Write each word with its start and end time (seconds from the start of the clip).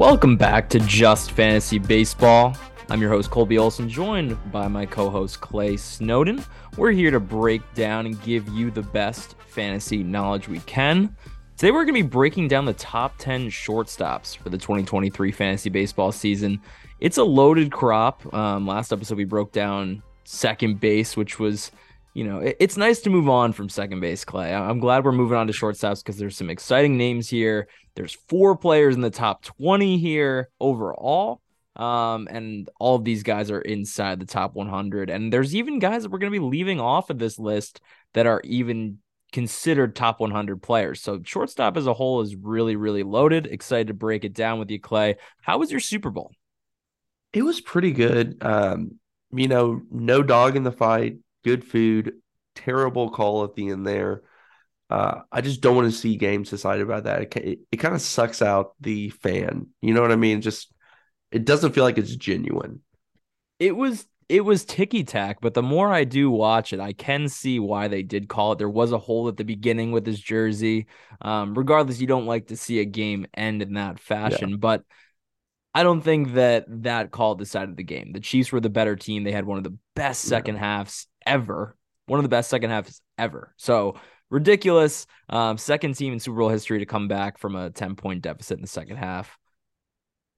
Welcome 0.00 0.38
back 0.38 0.70
to 0.70 0.80
Just 0.80 1.32
Fantasy 1.32 1.78
Baseball. 1.78 2.56
I'm 2.90 3.00
your 3.00 3.10
host, 3.10 3.30
Colby 3.30 3.56
Olson, 3.56 3.88
joined 3.88 4.36
by 4.50 4.66
my 4.66 4.84
co 4.84 5.10
host, 5.10 5.40
Clay 5.40 5.76
Snowden. 5.76 6.44
We're 6.76 6.90
here 6.90 7.12
to 7.12 7.20
break 7.20 7.62
down 7.74 8.04
and 8.04 8.20
give 8.24 8.48
you 8.48 8.72
the 8.72 8.82
best 8.82 9.36
fantasy 9.46 10.02
knowledge 10.02 10.48
we 10.48 10.58
can. 10.60 11.14
Today, 11.56 11.70
we're 11.70 11.84
going 11.84 11.94
to 11.94 12.02
be 12.02 12.08
breaking 12.08 12.48
down 12.48 12.64
the 12.64 12.72
top 12.72 13.16
10 13.18 13.48
shortstops 13.48 14.36
for 14.36 14.48
the 14.48 14.58
2023 14.58 15.30
fantasy 15.30 15.70
baseball 15.70 16.10
season. 16.10 16.60
It's 16.98 17.18
a 17.18 17.22
loaded 17.22 17.70
crop. 17.70 18.34
Um, 18.34 18.66
last 18.66 18.92
episode, 18.92 19.18
we 19.18 19.24
broke 19.24 19.52
down 19.52 20.02
second 20.24 20.80
base, 20.80 21.16
which 21.16 21.38
was 21.38 21.70
you 22.14 22.24
know, 22.24 22.40
it's 22.40 22.76
nice 22.76 22.98
to 23.02 23.10
move 23.10 23.28
on 23.28 23.52
from 23.52 23.68
second 23.68 24.00
base, 24.00 24.24
Clay. 24.24 24.52
I'm 24.52 24.80
glad 24.80 25.04
we're 25.04 25.12
moving 25.12 25.38
on 25.38 25.46
to 25.46 25.52
shortstops 25.52 26.02
because 26.02 26.16
there's 26.16 26.36
some 26.36 26.50
exciting 26.50 26.96
names 26.96 27.28
here. 27.28 27.68
There's 27.94 28.18
four 28.28 28.56
players 28.56 28.96
in 28.96 29.00
the 29.00 29.10
top 29.10 29.44
20 29.44 29.96
here 29.98 30.48
overall. 30.58 31.40
Um, 31.80 32.28
and 32.30 32.68
all 32.78 32.96
of 32.96 33.04
these 33.04 33.22
guys 33.22 33.50
are 33.50 33.60
inside 33.60 34.20
the 34.20 34.26
top 34.26 34.54
100. 34.54 35.10
And 35.10 35.32
there's 35.32 35.54
even 35.54 35.78
guys 35.78 36.02
that 36.02 36.10
we're 36.10 36.18
going 36.18 36.32
to 36.32 36.38
be 36.38 36.44
leaving 36.44 36.80
off 36.80 37.10
of 37.10 37.18
this 37.18 37.38
list 37.38 37.80
that 38.12 38.26
are 38.26 38.40
even 38.44 38.98
considered 39.32 39.96
top 39.96 40.20
100 40.20 40.62
players. 40.62 41.00
So 41.00 41.22
shortstop 41.24 41.76
as 41.76 41.86
a 41.86 41.94
whole 41.94 42.20
is 42.20 42.36
really, 42.36 42.76
really 42.76 43.02
loaded. 43.02 43.46
Excited 43.46 43.86
to 43.86 43.94
break 43.94 44.24
it 44.24 44.34
down 44.34 44.58
with 44.58 44.70
you, 44.70 44.80
Clay. 44.80 45.16
How 45.40 45.58
was 45.58 45.70
your 45.70 45.80
Super 45.80 46.10
Bowl? 46.10 46.32
It 47.32 47.42
was 47.42 47.60
pretty 47.60 47.92
good. 47.92 48.38
Um, 48.42 48.98
you 49.32 49.48
know, 49.48 49.80
no 49.90 50.22
dog 50.22 50.56
in 50.56 50.64
the 50.64 50.72
fight 50.72 51.18
good 51.44 51.64
food, 51.64 52.14
terrible 52.54 53.10
call 53.10 53.44
at 53.44 53.54
the 53.54 53.70
end 53.70 53.86
there. 53.86 54.22
Uh, 54.88 55.20
I 55.30 55.40
just 55.40 55.60
don't 55.60 55.76
want 55.76 55.90
to 55.90 55.96
see 55.96 56.16
games 56.16 56.50
decided 56.50 56.88
by 56.88 57.00
that. 57.00 57.22
It, 57.22 57.36
it, 57.36 57.58
it 57.72 57.76
kind 57.76 57.94
of 57.94 58.00
sucks 58.00 58.42
out 58.42 58.74
the 58.80 59.10
fan. 59.10 59.68
You 59.80 59.94
know 59.94 60.02
what 60.02 60.12
I 60.12 60.16
mean? 60.16 60.40
Just 60.40 60.72
it 61.32 61.44
doesn't 61.44 61.72
feel 61.72 61.84
like 61.84 61.98
it's 61.98 62.14
genuine. 62.16 62.80
It 63.58 63.76
was 63.76 64.06
it 64.28 64.44
was 64.44 64.64
ticky 64.64 65.02
tack, 65.02 65.38
but 65.40 65.54
the 65.54 65.62
more 65.62 65.92
I 65.92 66.04
do 66.04 66.30
watch 66.30 66.72
it, 66.72 66.78
I 66.78 66.92
can 66.92 67.28
see 67.28 67.58
why 67.58 67.88
they 67.88 68.04
did 68.04 68.28
call 68.28 68.52
it. 68.52 68.58
There 68.58 68.68
was 68.68 68.92
a 68.92 68.98
hole 68.98 69.26
at 69.26 69.36
the 69.36 69.44
beginning 69.44 69.90
with 69.90 70.06
his 70.06 70.20
jersey. 70.20 70.86
Um, 71.20 71.52
regardless, 71.54 72.00
you 72.00 72.06
don't 72.06 72.26
like 72.26 72.46
to 72.46 72.56
see 72.56 72.78
a 72.78 72.84
game 72.84 73.26
end 73.34 73.60
in 73.60 73.74
that 73.74 73.98
fashion, 73.98 74.50
yeah. 74.50 74.56
but 74.56 74.84
I 75.74 75.82
don't 75.82 76.00
think 76.00 76.34
that 76.34 76.64
that 76.84 77.10
call 77.10 77.34
decided 77.34 77.76
the 77.76 77.82
game. 77.82 78.12
The 78.12 78.20
Chiefs 78.20 78.52
were 78.52 78.60
the 78.60 78.70
better 78.70 78.94
team. 78.94 79.24
They 79.24 79.32
had 79.32 79.46
one 79.46 79.58
of 79.58 79.64
the 79.64 79.76
best 79.96 80.22
second 80.22 80.56
yeah. 80.56 80.76
halves 80.76 81.08
ever, 81.26 81.76
one 82.06 82.20
of 82.20 82.24
the 82.24 82.28
best 82.28 82.50
second 82.50 82.70
halves 82.70 83.02
ever. 83.18 83.52
So 83.56 83.96
ridiculous. 84.30 85.08
Um, 85.28 85.58
second 85.58 85.94
team 85.94 86.12
in 86.12 86.20
Super 86.20 86.38
Bowl 86.38 86.48
history 86.48 86.78
to 86.78 86.86
come 86.86 87.08
back 87.08 87.38
from 87.38 87.56
a 87.56 87.70
10 87.70 87.96
point 87.96 88.22
deficit 88.22 88.58
in 88.58 88.62
the 88.62 88.68
second 88.68 88.96
half. 88.96 89.39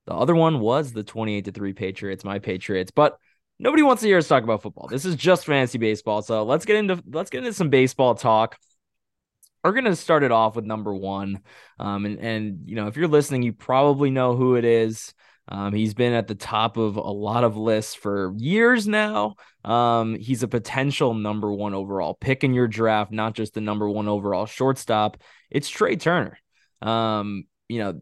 The 0.06 0.14
other 0.14 0.34
one 0.34 0.61
was 0.61 0.92
the 0.92 1.05
28 1.05 1.45
to 1.47 1.53
3 1.53 1.72
Patriots, 1.72 2.25
my 2.25 2.39
Patriots, 2.39 2.91
but 2.91 3.19
nobody 3.58 3.83
wants 3.83 4.03
to 4.03 4.08
hear 4.08 4.19
us 4.19 4.28
talk 4.28 4.42
about 4.42 4.62
football. 4.62 4.89
This 4.89 5.05
is 5.05 5.17
just 5.17 5.47
fantasy 5.47 5.78
baseball. 5.78 6.22
So 6.22 6.42
let's 6.45 6.64
get 6.64 6.77
into 6.77 7.03
let's 7.11 7.31
get 7.31 7.39
into 7.39 7.53
some 7.53 7.70
baseball 7.70 8.14
talk. 8.14 8.58
We're 9.62 9.73
gonna 9.73 9.95
start 9.95 10.25
it 10.25 10.33
off 10.33 10.56
with 10.56 10.64
number 10.64 10.92
one. 10.92 11.41
Um, 11.78 12.05
and 12.05 12.19
and 12.19 12.61
you 12.69 12.75
know, 12.75 12.89
if 12.89 12.97
you're 12.97 13.08
listening, 13.08 13.42
you 13.42 13.53
probably 13.53 14.11
know 14.11 14.34
who 14.34 14.56
it 14.56 14.64
is. 14.64 15.14
Um, 15.48 15.73
he's 15.73 15.95
been 15.95 16.12
at 16.12 16.28
the 16.28 16.34
top 16.34 16.77
of 16.77 16.96
a 16.96 17.01
lot 17.01 17.45
of 17.45 17.57
lists 17.57 17.95
for 17.95 18.33
years 18.36 18.86
now. 18.86 19.35
Um, 19.64 20.17
he's 20.17 20.42
a 20.42 20.48
potential 20.48 21.14
number 21.14 21.52
one 21.52 21.74
overall 21.74 22.14
pick 22.14 22.45
in 22.45 22.55
your 22.55 22.68
draft, 22.68 23.12
not 23.12 23.35
just 23.35 23.55
the 23.55 23.61
number 23.61 23.89
one 23.89 24.08
overall 24.08 24.46
shortstop. 24.46 25.18
It's 25.51 25.68
Trea 25.68 25.96
Turner. 25.96 26.39
Um, 26.80 27.45
you 27.68 27.80
know, 27.80 28.01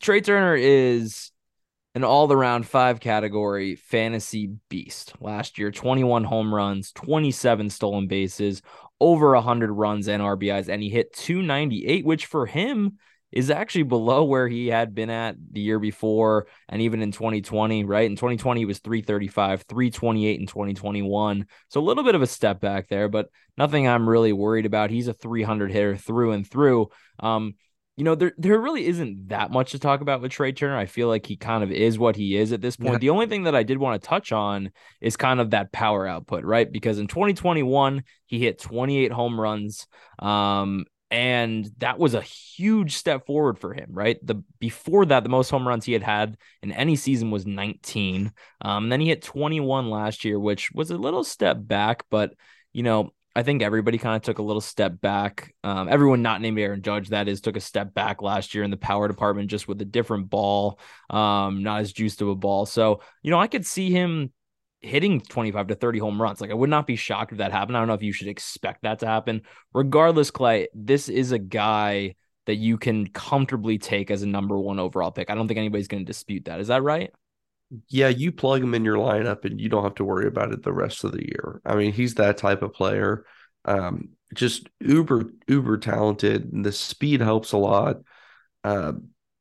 Trea 0.00 0.20
Turner 0.20 0.54
is 0.56 1.30
an 1.94 2.04
all 2.04 2.30
around 2.32 2.66
five 2.66 3.00
category 3.00 3.76
fantasy 3.76 4.50
beast. 4.68 5.12
Last 5.20 5.58
year, 5.58 5.70
21 5.70 6.24
home 6.24 6.52
runs, 6.52 6.92
27 6.92 7.70
stolen 7.70 8.08
bases, 8.08 8.62
over 9.00 9.32
100 9.34 9.72
runs 9.72 10.08
and 10.08 10.22
RBIs, 10.22 10.68
and 10.68 10.82
he 10.82 10.88
hit 10.88 11.12
298, 11.14 12.04
which 12.04 12.26
for 12.26 12.46
him 12.46 12.98
is 13.34 13.50
actually 13.50 13.82
below 13.82 14.24
where 14.24 14.46
he 14.46 14.68
had 14.68 14.94
been 14.94 15.10
at 15.10 15.34
the 15.50 15.60
year 15.60 15.80
before 15.80 16.46
and 16.68 16.80
even 16.80 17.02
in 17.02 17.10
2020, 17.10 17.84
right? 17.84 18.06
In 18.06 18.14
2020, 18.14 18.60
he 18.60 18.64
was 18.64 18.78
335, 18.78 19.62
328 19.62 20.40
in 20.40 20.46
2021. 20.46 21.46
So 21.68 21.80
a 21.80 21.82
little 21.82 22.04
bit 22.04 22.14
of 22.14 22.22
a 22.22 22.28
step 22.28 22.60
back 22.60 22.86
there, 22.86 23.08
but 23.08 23.28
nothing 23.58 23.88
I'm 23.88 24.08
really 24.08 24.32
worried 24.32 24.66
about. 24.66 24.90
He's 24.90 25.08
a 25.08 25.12
300 25.12 25.72
hitter 25.72 25.96
through 25.96 26.30
and 26.30 26.48
through. 26.48 26.90
Um, 27.18 27.54
you 27.96 28.02
know, 28.02 28.14
there 28.14 28.32
there 28.36 28.58
really 28.58 28.86
isn't 28.86 29.28
that 29.28 29.52
much 29.52 29.70
to 29.70 29.78
talk 29.78 30.00
about 30.00 30.20
with 30.20 30.32
Trea 30.32 30.52
Turner. 30.52 30.76
I 30.76 30.86
feel 30.86 31.06
like 31.06 31.26
he 31.26 31.36
kind 31.36 31.62
of 31.62 31.70
is 31.70 31.98
what 31.98 32.16
he 32.16 32.36
is 32.36 32.52
at 32.52 32.60
this 32.60 32.76
point. 32.76 32.94
Yeah. 32.94 32.98
The 32.98 33.10
only 33.10 33.26
thing 33.26 33.44
that 33.44 33.54
I 33.54 33.62
did 33.62 33.78
want 33.78 34.00
to 34.00 34.08
touch 34.08 34.32
on 34.32 34.72
is 35.00 35.16
kind 35.16 35.40
of 35.40 35.50
that 35.50 35.70
power 35.70 36.06
output, 36.06 36.44
right? 36.44 36.70
Because 36.70 36.98
in 36.98 37.06
2021, 37.06 38.02
he 38.26 38.38
hit 38.40 38.58
28 38.58 39.12
home 39.12 39.40
runs. 39.40 39.86
Um, 40.18 40.86
and 41.10 41.70
that 41.78 42.00
was 42.00 42.14
a 42.14 42.22
huge 42.22 42.96
step 42.96 43.26
forward 43.26 43.58
for 43.58 43.72
him 43.72 43.86
right 43.90 44.18
the 44.26 44.42
before 44.58 45.06
that 45.06 45.22
the 45.22 45.28
most 45.28 45.48
home 45.50 45.68
runs 45.68 45.84
he 45.84 45.92
had 45.92 46.02
had 46.02 46.36
in 46.62 46.72
any 46.72 46.96
season 46.96 47.30
was 47.30 47.46
19 47.46 48.32
um 48.62 48.88
then 48.88 49.00
he 49.00 49.08
hit 49.08 49.22
21 49.22 49.90
last 49.90 50.24
year 50.24 50.40
which 50.40 50.72
was 50.72 50.90
a 50.90 50.96
little 50.96 51.22
step 51.22 51.58
back 51.60 52.04
but 52.10 52.34
you 52.72 52.82
know 52.82 53.10
I 53.36 53.42
think 53.42 53.62
everybody 53.62 53.98
kind 53.98 54.14
of 54.14 54.22
took 54.22 54.38
a 54.38 54.42
little 54.42 54.60
step 54.60 55.00
back. 55.00 55.54
Um, 55.64 55.88
everyone 55.88 56.22
not 56.22 56.40
named 56.40 56.58
Aaron 56.58 56.82
Judge, 56.82 57.08
that 57.08 57.26
is, 57.26 57.40
took 57.40 57.56
a 57.56 57.60
step 57.60 57.92
back 57.92 58.22
last 58.22 58.54
year 58.54 58.62
in 58.62 58.70
the 58.70 58.76
power 58.76 59.08
department, 59.08 59.50
just 59.50 59.66
with 59.66 59.80
a 59.80 59.84
different 59.84 60.30
ball, 60.30 60.78
um, 61.10 61.62
not 61.62 61.80
as 61.80 61.92
juiced 61.92 62.22
of 62.22 62.28
a 62.28 62.34
ball. 62.36 62.64
So, 62.64 63.00
you 63.22 63.30
know, 63.30 63.40
I 63.40 63.48
could 63.48 63.66
see 63.66 63.90
him 63.90 64.32
hitting 64.80 65.20
25 65.20 65.68
to 65.68 65.74
30 65.74 65.98
home 65.98 66.20
runs. 66.22 66.40
Like 66.40 66.50
I 66.50 66.54
would 66.54 66.70
not 66.70 66.86
be 66.86 66.96
shocked 66.96 67.32
if 67.32 67.38
that 67.38 67.50
happened. 67.50 67.76
I 67.76 67.80
don't 67.80 67.88
know 67.88 67.94
if 67.94 68.02
you 68.02 68.12
should 68.12 68.28
expect 68.28 68.82
that 68.82 69.00
to 69.00 69.06
happen. 69.06 69.42
Regardless, 69.72 70.30
Clay, 70.30 70.68
this 70.74 71.08
is 71.08 71.32
a 71.32 71.38
guy 71.38 72.14
that 72.46 72.56
you 72.56 72.76
can 72.76 73.08
comfortably 73.08 73.78
take 73.78 74.10
as 74.10 74.22
a 74.22 74.26
number 74.26 74.58
one 74.58 74.78
overall 74.78 75.10
pick. 75.10 75.30
I 75.30 75.34
don't 75.34 75.48
think 75.48 75.58
anybody's 75.58 75.88
going 75.88 76.04
to 76.04 76.06
dispute 76.06 76.44
that. 76.44 76.60
Is 76.60 76.68
that 76.68 76.82
right? 76.82 77.10
Yeah, 77.88 78.08
you 78.08 78.32
plug 78.32 78.62
him 78.62 78.74
in 78.74 78.84
your 78.84 78.96
lineup 78.96 79.44
and 79.44 79.60
you 79.60 79.68
don't 79.68 79.84
have 79.84 79.94
to 79.96 80.04
worry 80.04 80.26
about 80.26 80.52
it 80.52 80.62
the 80.62 80.72
rest 80.72 81.04
of 81.04 81.12
the 81.12 81.24
year. 81.24 81.60
I 81.64 81.74
mean, 81.74 81.92
he's 81.92 82.14
that 82.14 82.36
type 82.36 82.62
of 82.62 82.74
player. 82.74 83.24
Um, 83.64 84.10
just 84.34 84.68
uber, 84.80 85.30
uber 85.46 85.78
talented. 85.78 86.52
And 86.52 86.64
the 86.64 86.72
speed 86.72 87.20
helps 87.20 87.52
a 87.52 87.58
lot. 87.58 87.98
Uh, 88.62 88.94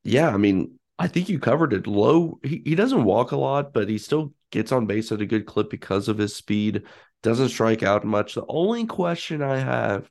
yeah, 0.03 0.29
I 0.29 0.37
mean, 0.37 0.79
I 0.99 1.07
think 1.07 1.29
you 1.29 1.39
covered 1.39 1.73
it. 1.73 1.87
Low, 1.87 2.39
he, 2.43 2.61
he 2.65 2.75
doesn't 2.75 3.03
walk 3.03 3.31
a 3.31 3.37
lot, 3.37 3.73
but 3.73 3.89
he 3.89 3.97
still 3.97 4.33
gets 4.51 4.71
on 4.71 4.85
base 4.85 5.11
at 5.11 5.21
a 5.21 5.25
good 5.25 5.45
clip 5.45 5.69
because 5.69 6.07
of 6.07 6.17
his 6.17 6.35
speed, 6.35 6.83
doesn't 7.23 7.49
strike 7.49 7.83
out 7.83 8.05
much. 8.05 8.35
The 8.35 8.45
only 8.47 8.85
question 8.85 9.41
I 9.41 9.57
have 9.57 10.09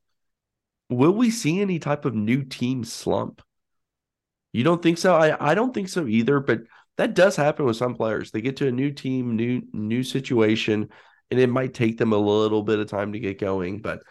will 0.89 1.13
we 1.13 1.31
see 1.31 1.61
any 1.61 1.79
type 1.79 2.05
of 2.05 2.15
new 2.15 2.45
team 2.45 2.85
slump? 2.85 3.43
You 4.53 4.65
don't 4.65 4.83
think 4.83 4.99
so? 4.99 5.15
I, 5.15 5.53
I 5.53 5.55
don't 5.55 5.73
think 5.73 5.89
so 5.89 6.07
either, 6.07 6.39
but 6.41 6.61
that 6.99 7.15
does 7.15 7.37
happen 7.37 7.65
with 7.65 7.77
some 7.77 7.95
players. 7.95 8.31
They 8.31 8.41
get 8.41 8.57
to 8.59 8.69
a 8.69 8.73
new 8.73 8.91
team, 8.91 9.37
new 9.37 9.63
new 9.73 10.03
situation, 10.03 10.91
and 11.31 11.41
it 11.41 11.49
might 11.49 11.75
take 11.75 11.99
them 11.99 12.13
a 12.13 12.19
little 12.19 12.63
bit 12.63 12.79
of 12.79 12.89
time 12.89 13.13
to 13.13 13.21
get 13.21 13.39
going, 13.39 13.81
but 13.81 14.03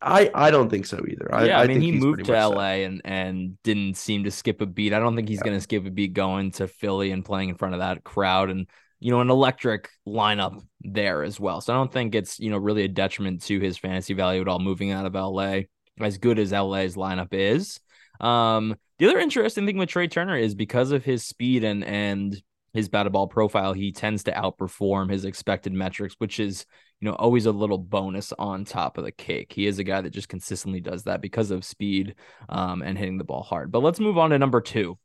I 0.00 0.30
I 0.34 0.50
don't 0.50 0.68
think 0.68 0.86
so 0.86 1.02
either. 1.08 1.34
I, 1.34 1.46
yeah, 1.46 1.58
I, 1.60 1.64
I 1.64 1.66
mean 1.66 1.80
he 1.80 1.92
moved 1.92 2.24
to 2.26 2.32
LA 2.32 2.84
and 2.84 3.00
and 3.04 3.62
didn't 3.62 3.96
seem 3.96 4.24
to 4.24 4.30
skip 4.30 4.60
a 4.60 4.66
beat. 4.66 4.92
I 4.92 4.98
don't 4.98 5.16
think 5.16 5.28
he's 5.28 5.38
yeah. 5.38 5.44
going 5.44 5.56
to 5.56 5.62
skip 5.62 5.86
a 5.86 5.90
beat 5.90 6.12
going 6.12 6.50
to 6.52 6.68
Philly 6.68 7.12
and 7.12 7.24
playing 7.24 7.50
in 7.50 7.56
front 7.56 7.74
of 7.74 7.80
that 7.80 8.04
crowd 8.04 8.50
and 8.50 8.66
you 8.98 9.10
know, 9.10 9.20
an 9.20 9.30
electric 9.30 9.90
lineup 10.06 10.62
there 10.80 11.22
as 11.22 11.38
well. 11.38 11.60
So 11.60 11.72
I 11.72 11.76
don't 11.76 11.92
think 11.92 12.14
it's, 12.14 12.38
you 12.40 12.50
know, 12.50 12.58
really 12.58 12.84
a 12.84 12.88
detriment 12.88 13.42
to 13.42 13.60
his 13.60 13.76
fantasy 13.76 14.14
value 14.14 14.40
at 14.40 14.48
all 14.48 14.58
moving 14.58 14.90
out 14.90 15.06
of 15.06 15.14
LA, 15.14 15.60
as 16.00 16.18
good 16.18 16.38
as 16.38 16.52
LA's 16.52 16.96
lineup 16.96 17.32
is. 17.32 17.80
Um, 18.20 18.76
the 18.98 19.06
other 19.06 19.18
interesting 19.18 19.66
thing 19.66 19.76
with 19.76 19.88
Trea 19.88 20.08
Turner 20.08 20.36
is 20.36 20.54
because 20.54 20.92
of 20.92 21.04
his 21.04 21.24
speed 21.26 21.64
and 21.64 21.84
and 21.84 22.40
his 22.72 22.88
batted 22.88 23.12
ball 23.12 23.26
profile, 23.26 23.72
he 23.72 23.90
tends 23.90 24.24
to 24.24 24.32
outperform 24.32 25.10
his 25.10 25.24
expected 25.24 25.72
metrics, 25.72 26.14
which 26.18 26.38
is, 26.38 26.66
you 27.00 27.08
know, 27.08 27.14
always 27.14 27.46
a 27.46 27.52
little 27.52 27.78
bonus 27.78 28.34
on 28.38 28.66
top 28.66 28.98
of 28.98 29.04
the 29.04 29.12
cake. 29.12 29.52
He 29.52 29.66
is 29.66 29.78
a 29.78 29.84
guy 29.84 30.02
that 30.02 30.10
just 30.10 30.28
consistently 30.28 30.80
does 30.80 31.04
that 31.04 31.22
because 31.22 31.50
of 31.50 31.64
speed 31.64 32.16
um, 32.50 32.82
and 32.82 32.98
hitting 32.98 33.16
the 33.16 33.24
ball 33.24 33.42
hard. 33.42 33.72
But 33.72 33.82
let's 33.82 33.98
move 33.98 34.18
on 34.18 34.28
to 34.30 34.38
number 34.38 34.60
two. 34.60 34.98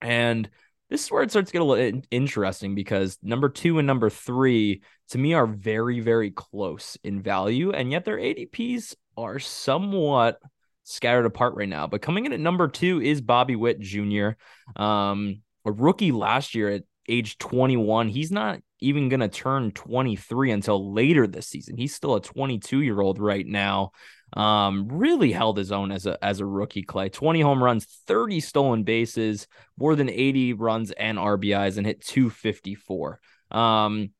And 0.00 0.48
this 0.88 1.04
is 1.04 1.10
where 1.10 1.22
it 1.22 1.30
starts 1.30 1.50
to 1.50 1.52
get 1.52 1.62
a 1.62 1.64
little 1.64 2.02
interesting 2.10 2.74
because 2.74 3.18
number 3.22 3.48
two 3.48 3.78
and 3.78 3.86
number 3.86 4.10
three 4.10 4.82
to 5.10 5.18
me 5.18 5.34
are 5.34 5.46
very 5.46 6.00
very 6.00 6.30
close 6.32 6.98
in 7.04 7.22
value 7.22 7.70
and 7.70 7.92
yet 7.92 8.04
their 8.04 8.18
adps 8.18 8.94
are 9.16 9.38
somewhat 9.38 10.40
scattered 10.90 11.26
apart 11.26 11.54
right 11.54 11.68
now. 11.68 11.86
But 11.86 12.02
coming 12.02 12.26
in 12.26 12.32
at 12.32 12.40
number 12.40 12.68
two 12.68 13.00
is 13.00 13.20
Bobby 13.20 13.56
Witt 13.56 13.80
Jr., 13.80 14.30
um, 14.76 15.42
a 15.64 15.72
rookie 15.72 16.12
last 16.12 16.54
year 16.54 16.70
at 16.70 16.82
age 17.08 17.38
21. 17.38 18.08
He's 18.08 18.30
not 18.30 18.60
even 18.80 19.08
going 19.08 19.20
to 19.20 19.28
turn 19.28 19.72
23 19.72 20.50
until 20.50 20.92
later 20.92 21.26
this 21.26 21.48
season. 21.48 21.76
He's 21.76 21.94
still 21.94 22.14
a 22.14 22.22
22 22.22 22.80
year 22.80 23.00
old 23.00 23.18
right 23.18 23.46
now. 23.46 23.92
Um, 24.32 24.86
really 24.88 25.32
held 25.32 25.58
his 25.58 25.72
own 25.72 25.90
as 25.90 26.06
a 26.06 26.22
as 26.24 26.40
a 26.40 26.46
rookie. 26.46 26.82
Clay, 26.82 27.08
20 27.08 27.40
home 27.40 27.62
runs, 27.62 27.84
30 28.06 28.40
stolen 28.40 28.84
bases, 28.84 29.48
more 29.76 29.96
than 29.96 30.08
80 30.08 30.52
runs 30.52 30.92
and 30.92 31.18
RBIs, 31.18 31.78
and 31.78 31.86
hit 31.86 32.04
254. 32.06 33.20
Um, 33.50 34.10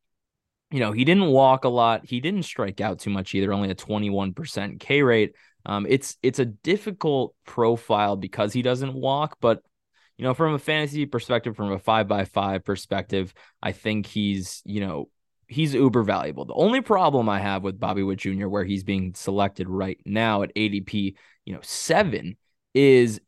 you 0.73 0.81
know, 0.81 0.93
he 0.93 1.05
didn't 1.05 1.27
walk 1.27 1.65
a 1.65 1.69
lot. 1.69 2.05
He 2.05 2.21
didn't 2.21 2.45
strike 2.45 2.81
out 2.81 3.01
too 3.01 3.11
much 3.11 3.35
either, 3.35 3.53
only 3.53 3.71
a 3.71 3.75
21% 3.75 4.81
K 4.81 5.03
rate. 5.03 5.35
Um, 5.67 5.87
it's 5.89 6.17
it's 6.23 6.39
a 6.39 6.45
difficult 6.45 7.35
profile 7.47 8.17
because 8.17 8.53
he 8.53 8.63
doesn't 8.63 8.95
walk, 8.95 9.37
but 9.41 9.63
you 10.17 10.25
know, 10.25 10.35
from 10.35 10.53
a 10.53 10.59
fantasy 10.59 11.07
perspective, 11.07 11.57
from 11.57 11.73
a 11.73 11.79
five 11.79 12.07
by 12.07 12.27
five 12.27 12.63
perspective, 12.63 13.33
I 13.63 13.73
think 13.73 14.05
he's, 14.05 14.61
you 14.67 14.81
know, 14.81 15.09
he's 15.47 15.73
uber 15.73 16.03
valuable. 16.03 16.45
The 16.45 16.53
only 16.53 16.83
problem 16.83 17.29
I 17.31 17.41
have 17.41 17.63
with 17.63 17.81
Bobby 17.81 18.03
Witt 18.03 18.19
Jr., 18.19 18.47
where 18.47 18.65
he's 18.65 18.85
being 18.85 19.15
selected 19.15 19.67
right 19.67 19.99
now 20.05 20.43
at 20.43 20.55
ADP, 20.55 21.15
you 21.47 21.55
know, 21.55 21.61
seven, 21.63 22.37
is 22.75 23.21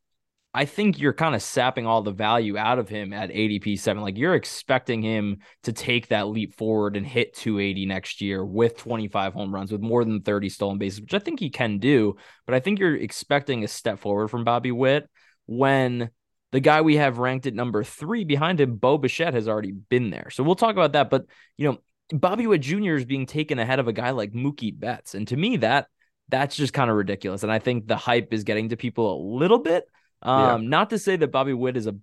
I 0.54 0.66
think 0.66 0.98
you're 0.98 1.14
kind 1.14 1.34
of 1.34 1.40
sapping 1.40 1.86
all 1.86 2.02
the 2.02 2.12
value 2.12 2.58
out 2.58 2.78
of 2.78 2.88
him 2.88 3.14
at 3.14 3.30
ADP 3.30 3.78
seven. 3.78 4.02
Like 4.02 4.18
you're 4.18 4.34
expecting 4.34 5.00
him 5.00 5.38
to 5.62 5.72
take 5.72 6.08
that 6.08 6.28
leap 6.28 6.54
forward 6.54 6.96
and 6.96 7.06
hit 7.06 7.34
280 7.34 7.86
next 7.86 8.20
year 8.20 8.44
with 8.44 8.76
25 8.76 9.32
home 9.32 9.54
runs, 9.54 9.72
with 9.72 9.80
more 9.80 10.04
than 10.04 10.20
30 10.20 10.50
stolen 10.50 10.78
bases, 10.78 11.00
which 11.00 11.14
I 11.14 11.20
think 11.20 11.40
he 11.40 11.48
can 11.48 11.78
do. 11.78 12.16
But 12.44 12.54
I 12.54 12.60
think 12.60 12.78
you're 12.78 12.96
expecting 12.96 13.64
a 13.64 13.68
step 13.68 13.98
forward 13.98 14.28
from 14.28 14.44
Bobby 14.44 14.72
Witt 14.72 15.08
when 15.46 16.10
the 16.52 16.60
guy 16.60 16.82
we 16.82 16.96
have 16.96 17.16
ranked 17.16 17.46
at 17.46 17.54
number 17.54 17.82
three 17.82 18.24
behind 18.24 18.60
him, 18.60 18.76
Bo 18.76 18.98
Bichette, 18.98 19.32
has 19.32 19.48
already 19.48 19.72
been 19.72 20.10
there. 20.10 20.28
So 20.30 20.42
we'll 20.42 20.54
talk 20.54 20.72
about 20.72 20.92
that. 20.92 21.08
But, 21.08 21.24
you 21.56 21.66
know, 21.66 21.78
Bobby 22.12 22.46
Witt 22.46 22.60
Jr. 22.60 22.96
is 22.96 23.06
being 23.06 23.24
taken 23.24 23.58
ahead 23.58 23.78
of 23.78 23.88
a 23.88 23.92
guy 23.92 24.10
like 24.10 24.32
Mookie 24.32 24.78
Betts. 24.78 25.14
And 25.14 25.26
to 25.28 25.36
me, 25.36 25.56
that 25.58 25.86
that's 26.28 26.54
just 26.54 26.74
kind 26.74 26.90
of 26.90 26.96
ridiculous. 26.96 27.42
And 27.42 27.50
I 27.50 27.58
think 27.58 27.86
the 27.86 27.96
hype 27.96 28.34
is 28.34 28.44
getting 28.44 28.68
to 28.68 28.76
people 28.76 29.14
a 29.14 29.22
little 29.38 29.58
bit. 29.58 29.84
Um, 30.22 30.62
yeah. 30.62 30.68
Not 30.68 30.90
to 30.90 30.98
say 30.98 31.16
that 31.16 31.32
Bobby 31.32 31.52
Witt 31.52 31.76
is 31.76 31.86
a 31.86 31.96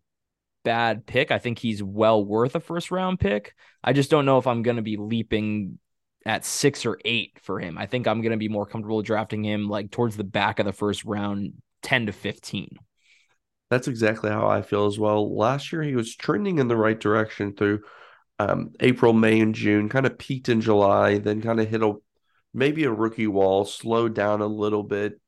bad 0.64 1.06
pick. 1.06 1.32
I 1.32 1.40
think 1.40 1.60
he's 1.60 1.82
well 1.82 2.24
worth 2.24 2.56
a 2.56 2.60
first 2.60 2.92
round 2.92 3.20
pick. 3.20 3.56
I 3.84 3.94
just 3.94 4.10
don't 4.10 4.26
know 4.26 4.38
if 4.38 4.48
I'm 4.48 4.62
going 4.62 4.78
to 4.78 4.82
be 4.82 4.98
leaping 4.98 5.80
at 6.26 6.46
six 6.46 6.86
or 6.86 7.00
eight 7.06 7.40
for 7.42 7.60
him. 7.60 7.78
I 7.78 7.86
think 7.86 8.08
I'm 8.08 8.22
going 8.22 8.32
to 8.32 8.38
be 8.38 8.50
more 8.50 8.66
comfortable 8.66 9.02
drafting 9.02 9.44
him 9.44 9.70
like 9.70 9.92
towards 9.92 10.18
the 10.18 10.24
back 10.24 10.60
of 10.60 10.66
the 10.66 10.74
first 10.74 11.06
round, 11.06 11.54
10 11.84 12.08
to 12.08 12.12
15. 12.12 12.78
That's 13.70 13.88
exactly 13.88 14.30
how 14.30 14.48
I 14.48 14.62
feel 14.62 14.88
as 14.88 14.98
well. 15.00 15.36
Last 15.36 15.72
year, 15.72 15.84
he 15.84 15.96
was 15.96 16.16
trending 16.16 16.60
in 16.60 16.68
the 16.68 16.76
right 16.76 17.00
direction 17.00 17.56
through 17.56 17.82
um, 18.40 18.72
April, 18.80 19.14
May, 19.14 19.40
and 19.40 19.54
June, 19.54 19.90
kind 19.90 20.06
of 20.06 20.18
peaked 20.18 20.50
in 20.50 20.62
July, 20.62 21.20
then 21.20 21.42
kind 21.42 21.60
of 21.60 21.70
hit 21.70 21.84
a 21.84 21.94
maybe 22.54 22.84
a 22.86 22.92
rookie 22.92 23.28
wall, 23.28 23.66
slowed 23.66 24.16
down 24.16 24.42
a 24.42 24.48
little 24.48 24.84
bit. 24.84 25.20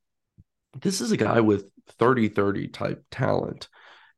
This 0.79 1.01
is 1.01 1.11
a 1.11 1.17
guy 1.17 1.41
with 1.41 1.69
30 1.99 2.29
30 2.29 2.67
type 2.69 3.03
talent 3.11 3.67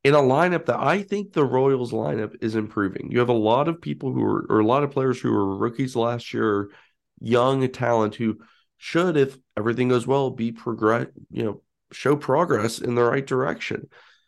in 0.03 0.13
a 0.13 0.19
lineup 0.19 0.65
that 0.65 0.79
I 0.79 1.01
think 1.01 1.31
the 1.31 1.45
Royals 1.45 1.91
lineup 1.91 2.35
is 2.41 2.55
improving. 2.55 3.09
You 3.11 3.19
have 3.19 3.29
a 3.29 3.33
lot 3.33 3.67
of 3.67 3.81
people 3.81 4.11
who 4.11 4.23
are, 4.23 4.45
or 4.49 4.59
a 4.59 4.65
lot 4.65 4.83
of 4.83 4.91
players 4.91 5.19
who 5.19 5.31
were 5.31 5.57
rookies 5.57 5.95
last 5.95 6.33
year, 6.33 6.71
young 7.19 7.67
talent 7.69 8.15
who 8.15 8.39
should, 8.77 9.15
if 9.15 9.37
everything 9.57 9.87
goes 9.87 10.05
well, 10.05 10.29
be 10.29 10.51
progress, 10.51 11.07
you 11.31 11.43
know, 11.43 11.61
show 11.93 12.17
progress 12.17 12.79
in 12.79 12.95
the 12.95 13.03
right 13.03 13.25
direction. 13.25 13.87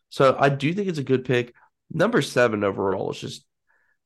So 0.09 0.37
I 0.39 0.49
do 0.49 0.73
think 0.73 0.87
it's 0.87 0.99
a 0.99 1.03
good 1.03 1.25
pick. 1.25 1.53
Number 1.91 2.21
seven 2.21 2.63
overall 2.63 3.11
is 3.11 3.19
just 3.19 3.45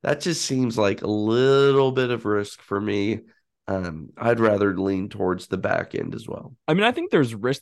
that 0.01 0.21
just 0.21 0.43
seems 0.43 0.77
like 0.77 1.01
a 1.01 1.07
little 1.07 1.91
bit 1.91 2.09
of 2.09 2.25
risk 2.25 2.61
for 2.61 2.79
me. 2.79 3.19
Um, 3.67 4.09
I'd 4.17 4.39
rather 4.39 4.75
lean 4.75 5.09
towards 5.09 5.47
the 5.47 5.57
back 5.57 5.93
end 5.93 6.15
as 6.15 6.27
well. 6.27 6.55
I 6.67 6.73
mean, 6.73 6.83
I 6.83 6.91
think 6.91 7.11
there's 7.11 7.35
risk 7.35 7.61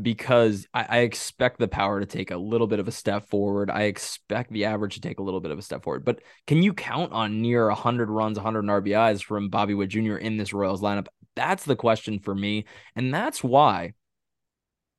because 0.00 0.66
I, 0.74 0.86
I, 0.88 0.98
expect 0.98 1.58
the 1.58 1.68
power 1.68 2.00
to 2.00 2.06
take 2.06 2.32
a 2.32 2.36
little 2.36 2.66
bit 2.66 2.80
of 2.80 2.88
a 2.88 2.92
step 2.92 3.28
forward. 3.28 3.70
I 3.70 3.82
expect 3.82 4.50
the 4.50 4.64
average 4.64 4.94
to 4.94 5.00
take 5.00 5.20
a 5.20 5.22
little 5.22 5.40
bit 5.40 5.52
of 5.52 5.58
a 5.58 5.62
step 5.62 5.84
forward. 5.84 6.04
But 6.04 6.20
can 6.46 6.62
you 6.62 6.72
count 6.72 7.12
on 7.12 7.40
near 7.40 7.68
100 7.68 8.10
runs, 8.10 8.36
100 8.36 8.64
RBIs 8.64 9.22
from 9.22 9.50
Bobby 9.50 9.74
Witt 9.74 9.90
Jr. 9.90 10.16
in 10.16 10.36
this 10.36 10.52
Royals 10.52 10.82
lineup? 10.82 11.06
That's 11.36 11.64
the 11.64 11.76
question 11.76 12.18
for 12.18 12.34
me. 12.34 12.64
And 12.96 13.14
that's 13.14 13.44
why 13.44 13.92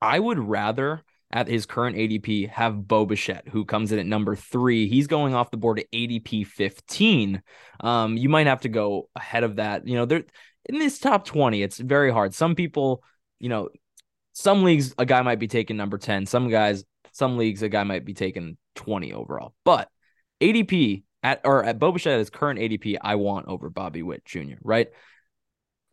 I 0.02 0.18
would 0.20 0.40
rather 0.40 1.04
at 1.32 1.48
his 1.48 1.66
current 1.66 1.98
ADP 1.98 2.50
have 2.50 2.88
Bo 2.88 3.06
Bichette, 3.06 3.50
who 3.50 3.66
comes 3.66 3.92
in 3.92 4.00
at 4.00 4.06
number 4.06 4.36
three. 4.36 4.88
He's 4.88 5.08
going 5.08 5.34
off 5.34 5.52
the 5.52 5.58
board 5.58 5.80
at 5.80 5.92
ADP 5.92 6.48
15. 6.48 7.42
Um, 7.82 8.16
you 8.16 8.30
might 8.30 8.48
have 8.48 8.62
to 8.62 8.70
go 8.70 9.10
ahead 9.16 9.44
of 9.44 9.58
that. 9.58 9.86
You 9.86 9.96
know, 9.96 10.06
there 10.06 10.24
in 10.68 10.80
this 10.80 11.00
top 11.00 11.26
20, 11.26 11.62
it's 11.62 11.78
very 11.78 12.12
hard. 12.12 12.34
Some 12.34 12.56
people, 12.56 13.04
you 13.40 13.50
know, 13.50 13.70
some 14.36 14.64
leagues 14.64 14.94
a 14.98 15.06
guy 15.06 15.22
might 15.22 15.40
be 15.40 15.48
taking 15.48 15.78
number 15.78 15.98
10. 15.98 16.26
Some 16.26 16.50
guys, 16.50 16.84
some 17.14 17.38
leagues 17.38 17.64
a 17.64 17.70
guy 17.70 17.84
might 17.84 18.04
be 18.04 18.14
taking 18.14 18.58
20 18.76 19.14
overall. 19.14 19.56
But 19.64 19.90
ADP 20.42 21.04
at 21.24 21.42
or 21.46 21.64
at 21.64 21.80
Bo 21.80 21.94
Bichette 21.94 22.14
at 22.14 22.20
his 22.20 22.30
current 22.30 22.60
ADP, 22.60 22.98
I 23.02 23.16
want 23.16 23.48
over 23.48 23.70
Bobby 23.70 24.04
Witt 24.04 24.26
Jr., 24.26 24.58
right? 24.62 24.90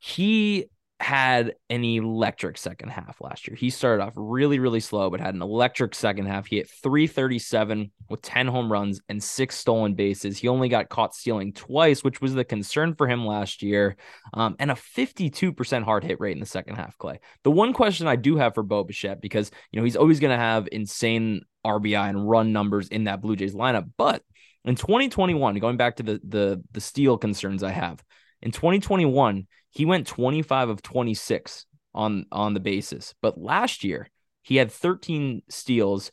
He 0.01 0.67
had 1.03 1.55
an 1.69 1.85
electric 1.85 2.57
second 2.57 2.91
half 2.91 3.21
last 3.21 3.49
year. 3.49 3.57
He 3.57 3.71
started 3.71 4.03
off 4.03 4.13
really, 4.15 4.59
really 4.59 4.81
slow, 4.81 5.11
but 5.11 5.21
had 5.21 5.35
an 5.35 5.43
electric 5.43 5.95
second 5.95 6.27
half. 6.27 6.47
He 6.47 6.57
hit 6.57 6.71
337 6.71 7.91
with 8.09 8.23
10 8.23 8.47
home 8.47 8.71
runs 8.71 9.01
and 9.09 9.23
six 9.23 9.57
stolen 9.57 9.95
bases. 9.95 10.39
He 10.39 10.49
only 10.49 10.69
got 10.69 10.89
caught 10.89 11.15
stealing 11.15 11.53
twice, 11.53 12.05
which 12.05 12.21
was 12.21 12.35
the 12.35 12.45
concern 12.45 12.95
for 12.95 13.09
him 13.09 13.27
last 13.27 13.63
year, 13.63 13.97
um, 14.35 14.55
and 14.59 14.71
a 14.71 14.75
52% 14.75 15.83
hard 15.83 16.05
hit 16.05 16.21
rate 16.21 16.33
in 16.37 16.41
the 16.41 16.47
second 16.47 16.77
half, 16.77 16.97
Clay. 16.99 17.19
The 17.43 17.51
one 17.51 17.73
question 17.73 18.07
I 18.07 18.17
do 18.17 18.37
have 18.37 18.55
for 18.55 18.63
Bo 18.63 18.85
Bichette, 18.85 19.21
because, 19.21 19.51
you 19.73 19.81
know, 19.81 19.85
he's 19.85 19.97
always 19.97 20.21
going 20.21 20.37
to 20.37 20.43
have 20.43 20.69
insane 20.71 21.43
RBI 21.67 22.09
and 22.09 22.29
run 22.29 22.53
numbers 22.53 22.89
in 22.89 23.05
that 23.05 23.21
Blue 23.21 23.37
Jays 23.37 23.55
lineup, 23.55 23.91
but 23.97 24.23
in 24.65 24.77
2021, 24.77 25.57
going 25.57 25.77
back 25.77 25.97
to 25.97 26.05
the 26.05 26.21
the 26.23 26.63
the 26.71 26.81
steal 26.81 27.19
concerns 27.19 27.65
I 27.65 27.71
have, 27.71 28.03
in 28.43 28.53
2021, 28.53 29.47
he 29.73 29.85
went 29.85 30.07
25 30.07 30.69
of 30.69 30.83
26 30.83 31.67
on 31.95 32.27
on 32.31 32.55
the 32.55 32.61
basis. 32.61 33.15
But 33.21 33.39
last 33.39 33.85
year, 33.85 34.09
he 34.43 34.57
had 34.57 34.71
13 34.71 35.43
steals 35.49 36.11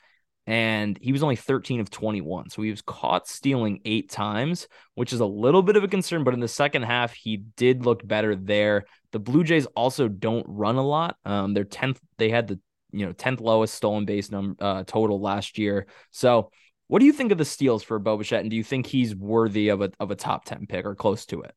and 0.48 0.98
he 1.00 1.12
was 1.12 1.22
only 1.22 1.36
13 1.36 1.80
of 1.80 1.92
21. 1.92 2.50
So 2.50 2.64
he 2.64 2.72
was 2.72 2.82
caught 2.82 3.28
stealing 3.28 3.82
eight 3.86 4.10
times, 4.10 4.68
which 4.96 5.14
is 5.14 5.20
a 5.20 5.26
little 5.26 5.62
bit 5.62 5.76
of 5.76 5.84
a 5.84 5.88
concern. 5.88 6.24
But 6.24 6.34
in 6.34 6.40
the 6.40 6.48
second 6.48 6.84
half, 6.84 7.14
he 7.14 7.38
did 7.38 7.86
look 7.86 8.06
better 8.06 8.36
there. 8.36 8.86
The 9.12 9.20
Blue 9.20 9.44
Jays 9.44 9.68
also 9.76 10.08
don't 10.08 10.46
run 10.50 10.78
a 10.78 10.86
lot. 10.86 11.18
Um, 11.24 11.54
they're 11.54 11.66
10th, 11.66 12.00
they 12.18 12.30
had 12.30 12.48
the 12.48 12.60
you 12.92 13.06
know 13.06 13.14
10th 13.14 13.42
lowest 13.42 13.76
stolen 13.76 14.06
base 14.06 14.32
number 14.32 14.56
uh, 14.64 14.84
total 14.86 15.22
last 15.22 15.58
year. 15.58 15.86
So 16.12 16.50
what 16.88 17.00
do 17.00 17.06
you 17.06 17.14
think 17.14 17.32
of 17.32 17.38
the 17.38 17.46
steals 17.46 17.84
for 17.84 18.00
Bo 18.00 18.18
Bichette? 18.18 18.42
And 18.42 18.50
do 18.50 18.56
you 18.56 18.64
think 18.64 18.88
he's 18.88 19.16
worthy 19.16 19.70
of 19.70 19.82
a 19.82 19.92
of 20.00 20.10
a 20.10 20.16
top 20.16 20.46
10 20.46 20.66
pick 20.68 20.86
or 20.86 20.96
close 20.96 21.28
to 21.28 21.42
it? 21.44 21.54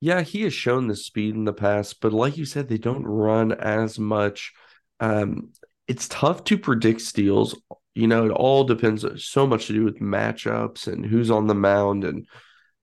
Yeah, 0.00 0.22
he 0.22 0.42
has 0.42 0.54
shown 0.54 0.86
the 0.86 0.96
speed 0.96 1.34
in 1.34 1.44
the 1.44 1.52
past, 1.52 2.00
but 2.00 2.12
like 2.12 2.36
you 2.36 2.44
said, 2.44 2.68
they 2.68 2.78
don't 2.78 3.04
run 3.04 3.52
as 3.52 3.98
much. 3.98 4.52
Um, 5.00 5.50
it's 5.88 6.08
tough 6.08 6.44
to 6.44 6.58
predict 6.58 7.00
steals. 7.00 7.60
You 7.94 8.06
know, 8.06 8.26
it 8.26 8.30
all 8.30 8.64
depends 8.64 9.04
uh, 9.04 9.16
so 9.16 9.46
much 9.46 9.66
to 9.66 9.72
do 9.72 9.84
with 9.84 10.00
matchups 10.00 10.86
and 10.86 11.04
who's 11.04 11.30
on 11.30 11.46
the 11.46 11.54
mound, 11.54 12.04
and 12.04 12.28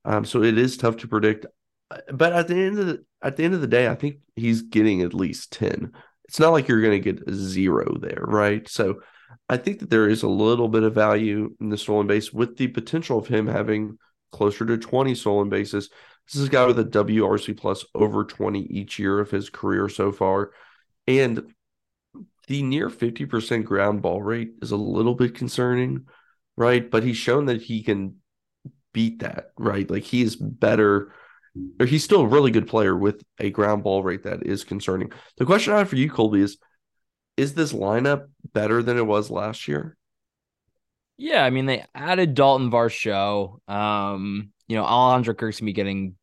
um, 0.03 0.25
so 0.25 0.43
it 0.43 0.57
is 0.57 0.75
tough 0.75 0.98
to 0.98 1.07
predict. 1.07 1.45
Uh, 1.89 2.00
but 2.13 2.34
at 2.34 2.48
the 2.48 2.55
end 2.55 2.79
of 2.79 2.88
the 2.88 3.05
at 3.22 3.38
the 3.38 3.43
end 3.43 3.53
of 3.53 3.62
the 3.62 3.67
day, 3.67 3.88
I 3.88 3.95
think 3.95 4.17
he's 4.36 4.63
getting 4.63 5.01
at 5.01 5.13
least 5.13 5.53
ten. 5.53 5.93
It's 6.25 6.39
not 6.39 6.51
like 6.51 6.67
you're 6.67 6.81
going 6.81 7.01
to 7.01 7.13
get 7.13 7.29
zero 7.31 7.98
there, 8.00 8.24
right? 8.24 8.67
So 8.67 9.01
I 9.48 9.57
think 9.57 9.79
that 9.79 9.89
there 9.89 10.10
is 10.10 10.24
a 10.24 10.27
little 10.27 10.67
bit 10.67 10.84
of 10.84 10.95
value 10.95 11.55
in 11.62 11.69
the 11.69 11.77
stolen 11.77 12.07
base 12.07 12.34
with 12.34 12.57
the 12.57 12.67
potential 12.67 13.19
of 13.19 13.27
him 13.27 13.48
having 13.48 14.00
closer 14.31 14.65
to 14.65 14.77
20 14.77 15.13
stolen 15.15 15.50
bases. 15.50 15.89
This 16.27 16.41
is 16.41 16.48
a 16.48 16.51
guy 16.51 16.65
with 16.65 16.79
a 16.79 16.86
WRC 16.86 17.58
plus 17.58 17.86
over 17.94 18.24
20 18.24 18.62
each 18.62 18.98
year 18.98 19.20
of 19.20 19.32
his 19.32 19.50
career 19.50 19.88
so 19.89 20.12
far. 20.12 20.51
And 21.08 21.53
the 22.48 22.63
near 22.63 22.89
50% 22.89 23.63
ground 23.63 24.01
ball 24.01 24.22
rate 24.22 24.53
is 24.62 24.72
a 24.72 24.77
little 24.77 25.15
bit 25.15 25.36
concerning, 25.36 26.08
right? 26.58 26.89
But 26.89 27.03
he's 27.03 27.17
shown 27.17 27.46
that 27.46 27.62
he 27.62 27.84
can 27.84 28.17
beat 28.94 29.20
that, 29.20 29.51
right? 29.58 29.89
Like 29.89 30.03
he 30.03 30.22
is 30.22 30.36
better, 30.36 31.12
or 31.79 31.86
he's 31.86 32.03
still 32.03 32.22
a 32.22 32.27
really 32.27 32.51
good 32.51 32.67
player 32.67 32.96
with 32.96 33.22
a 33.39 33.50
ground 33.50 33.84
ball 33.84 34.01
rate 34.03 34.24
that 34.24 34.46
is 34.46 34.63
concerning. 34.63 35.12
The 35.38 35.46
question 35.46 35.74
I 35.74 35.79
have 35.79 35.89
for 35.89 35.96
you, 35.96 36.10
Colby, 36.10 36.41
is 36.41 36.58
is 37.38 37.53
this 37.53 37.74
lineup 37.74 38.27
better 38.53 38.82
than 38.82 38.98
it 38.98 39.05
was 39.05 39.29
last 39.29 39.67
year? 39.67 39.98
Yeah, 41.17 41.44
I 41.44 41.50
mean 41.50 41.65
they 41.65 41.84
added 41.94 42.34
Dalton 42.34 42.72
Varsho. 42.72 43.60
Um, 43.70 44.51
you 44.67 44.75
know, 44.75 44.84
Alejandro 44.84 45.34
Kirk's 45.34 45.60
gonna 45.60 45.67
be 45.67 45.74
getting 45.74 46.15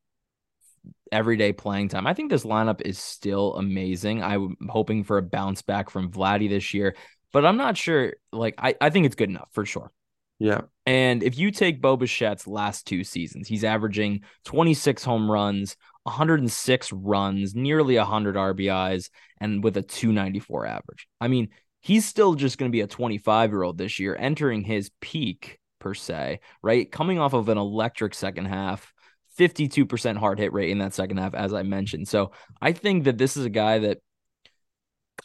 everyday 1.11 1.53
playing 1.53 1.89
time. 1.89 2.07
I 2.07 2.13
think 2.13 2.29
this 2.29 2.43
lineup 2.43 2.81
is 2.81 2.97
still 2.97 3.55
amazing. 3.55 4.23
I'm 4.23 4.57
hoping 4.69 5.03
for 5.03 5.17
a 5.17 5.21
bounce 5.21 5.61
back 5.61 5.89
from 5.89 6.11
Vladdy 6.11 6.49
this 6.49 6.73
year, 6.73 6.95
but 7.31 7.45
I'm 7.45 7.57
not 7.57 7.77
sure. 7.77 8.13
Like, 8.31 8.55
I, 8.57 8.75
I 8.81 8.89
think 8.89 9.05
it's 9.05 9.15
good 9.15 9.29
enough 9.29 9.49
for 9.51 9.65
sure. 9.65 9.91
Yeah. 10.39 10.61
And 10.85 11.23
if 11.23 11.37
you 11.37 11.51
take 11.51 11.81
Bo 11.81 11.97
Bichette's 11.97 12.47
last 12.47 12.85
two 12.85 13.03
seasons, 13.03 13.47
he's 13.47 13.63
averaging 13.63 14.23
26 14.45 15.03
home 15.03 15.29
runs, 15.31 15.77
106 16.03 16.91
runs, 16.91 17.55
nearly 17.55 17.97
100 17.97 18.35
RBIs, 18.35 19.09
and 19.39 19.63
with 19.63 19.77
a 19.77 19.81
294 19.81 20.65
average. 20.65 21.07
I 21.21 21.27
mean, 21.27 21.49
he's 21.79 22.05
still 22.05 22.33
just 22.33 22.57
going 22.57 22.69
to 22.69 22.75
be 22.75 22.81
a 22.81 22.87
25 22.87 23.51
year 23.51 23.63
old 23.63 23.77
this 23.77 23.99
year, 23.99 24.17
entering 24.19 24.63
his 24.63 24.91
peak 24.99 25.59
per 25.83 25.93
se, 25.93 26.39
right? 26.63 26.89
Coming 26.89 27.19
off 27.19 27.33
of 27.33 27.49
an 27.49 27.57
electric 27.57 28.15
second 28.15 28.45
half, 28.45 28.93
52% 29.37 30.17
hard 30.17 30.39
hit 30.39 30.53
rate 30.53 30.69
in 30.69 30.79
that 30.79 30.93
second 30.93 31.17
half, 31.17 31.33
as 31.33 31.53
I 31.53 31.63
mentioned. 31.63 32.07
So 32.07 32.31
I 32.61 32.71
think 32.71 33.03
that 33.03 33.17
this 33.17 33.35
is 33.35 33.45
a 33.45 33.49
guy 33.49 33.79
that 33.79 33.99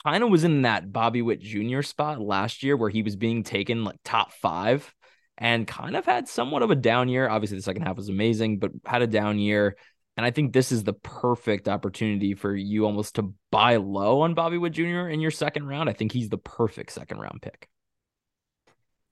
kind 0.05 0.25
of 0.25 0.31
was 0.31 0.45
in 0.45 0.63
that 0.63 0.93
Bobby 0.93 1.23
Witt 1.23 1.41
Jr. 1.41 1.83
spot 1.83 2.21
last 2.21 2.63
year 2.63 2.77
where 2.77 2.91
he 2.91 3.03
was 3.03 3.17
being 3.17 3.45
taken 3.45 3.85
like 3.85 3.99
top 4.05 4.33
five 4.33 4.93
and 5.37 5.67
kind 5.67 5.97
of 5.97 6.05
had 6.05 6.29
somewhat 6.29 6.63
of 6.63 6.71
a 6.73 6.77
down 6.77 7.09
year. 7.09 7.29
Obviously, 7.29 7.57
the 7.57 7.63
second 7.63 7.83
half 7.83 7.97
was 7.97 8.09
amazing, 8.09 8.59
but 8.59 8.73
had 8.85 9.03
a 9.03 9.07
down 9.07 9.39
year. 9.39 9.77
And 10.17 10.27
I 10.27 10.33
think 10.33 10.53
this 10.53 10.73
is 10.73 10.83
the 10.83 10.95
perfect 10.95 11.69
opportunity 11.69 12.35
for 12.35 12.53
you 12.55 12.87
almost 12.87 13.15
to 13.17 13.33
buy 13.53 13.77
low 13.77 14.23
on 14.23 14.35
Bobby 14.35 14.59
Witt 14.59 14.73
Jr. 14.73 15.09
in 15.09 15.21
your 15.21 15.31
second 15.31 15.69
round. 15.69 15.89
I 15.89 15.93
think 15.93 16.11
he's 16.11 16.29
the 16.29 16.39
perfect 16.39 16.91
second 16.91 17.21
round 17.21 17.41
pick. 17.41 17.69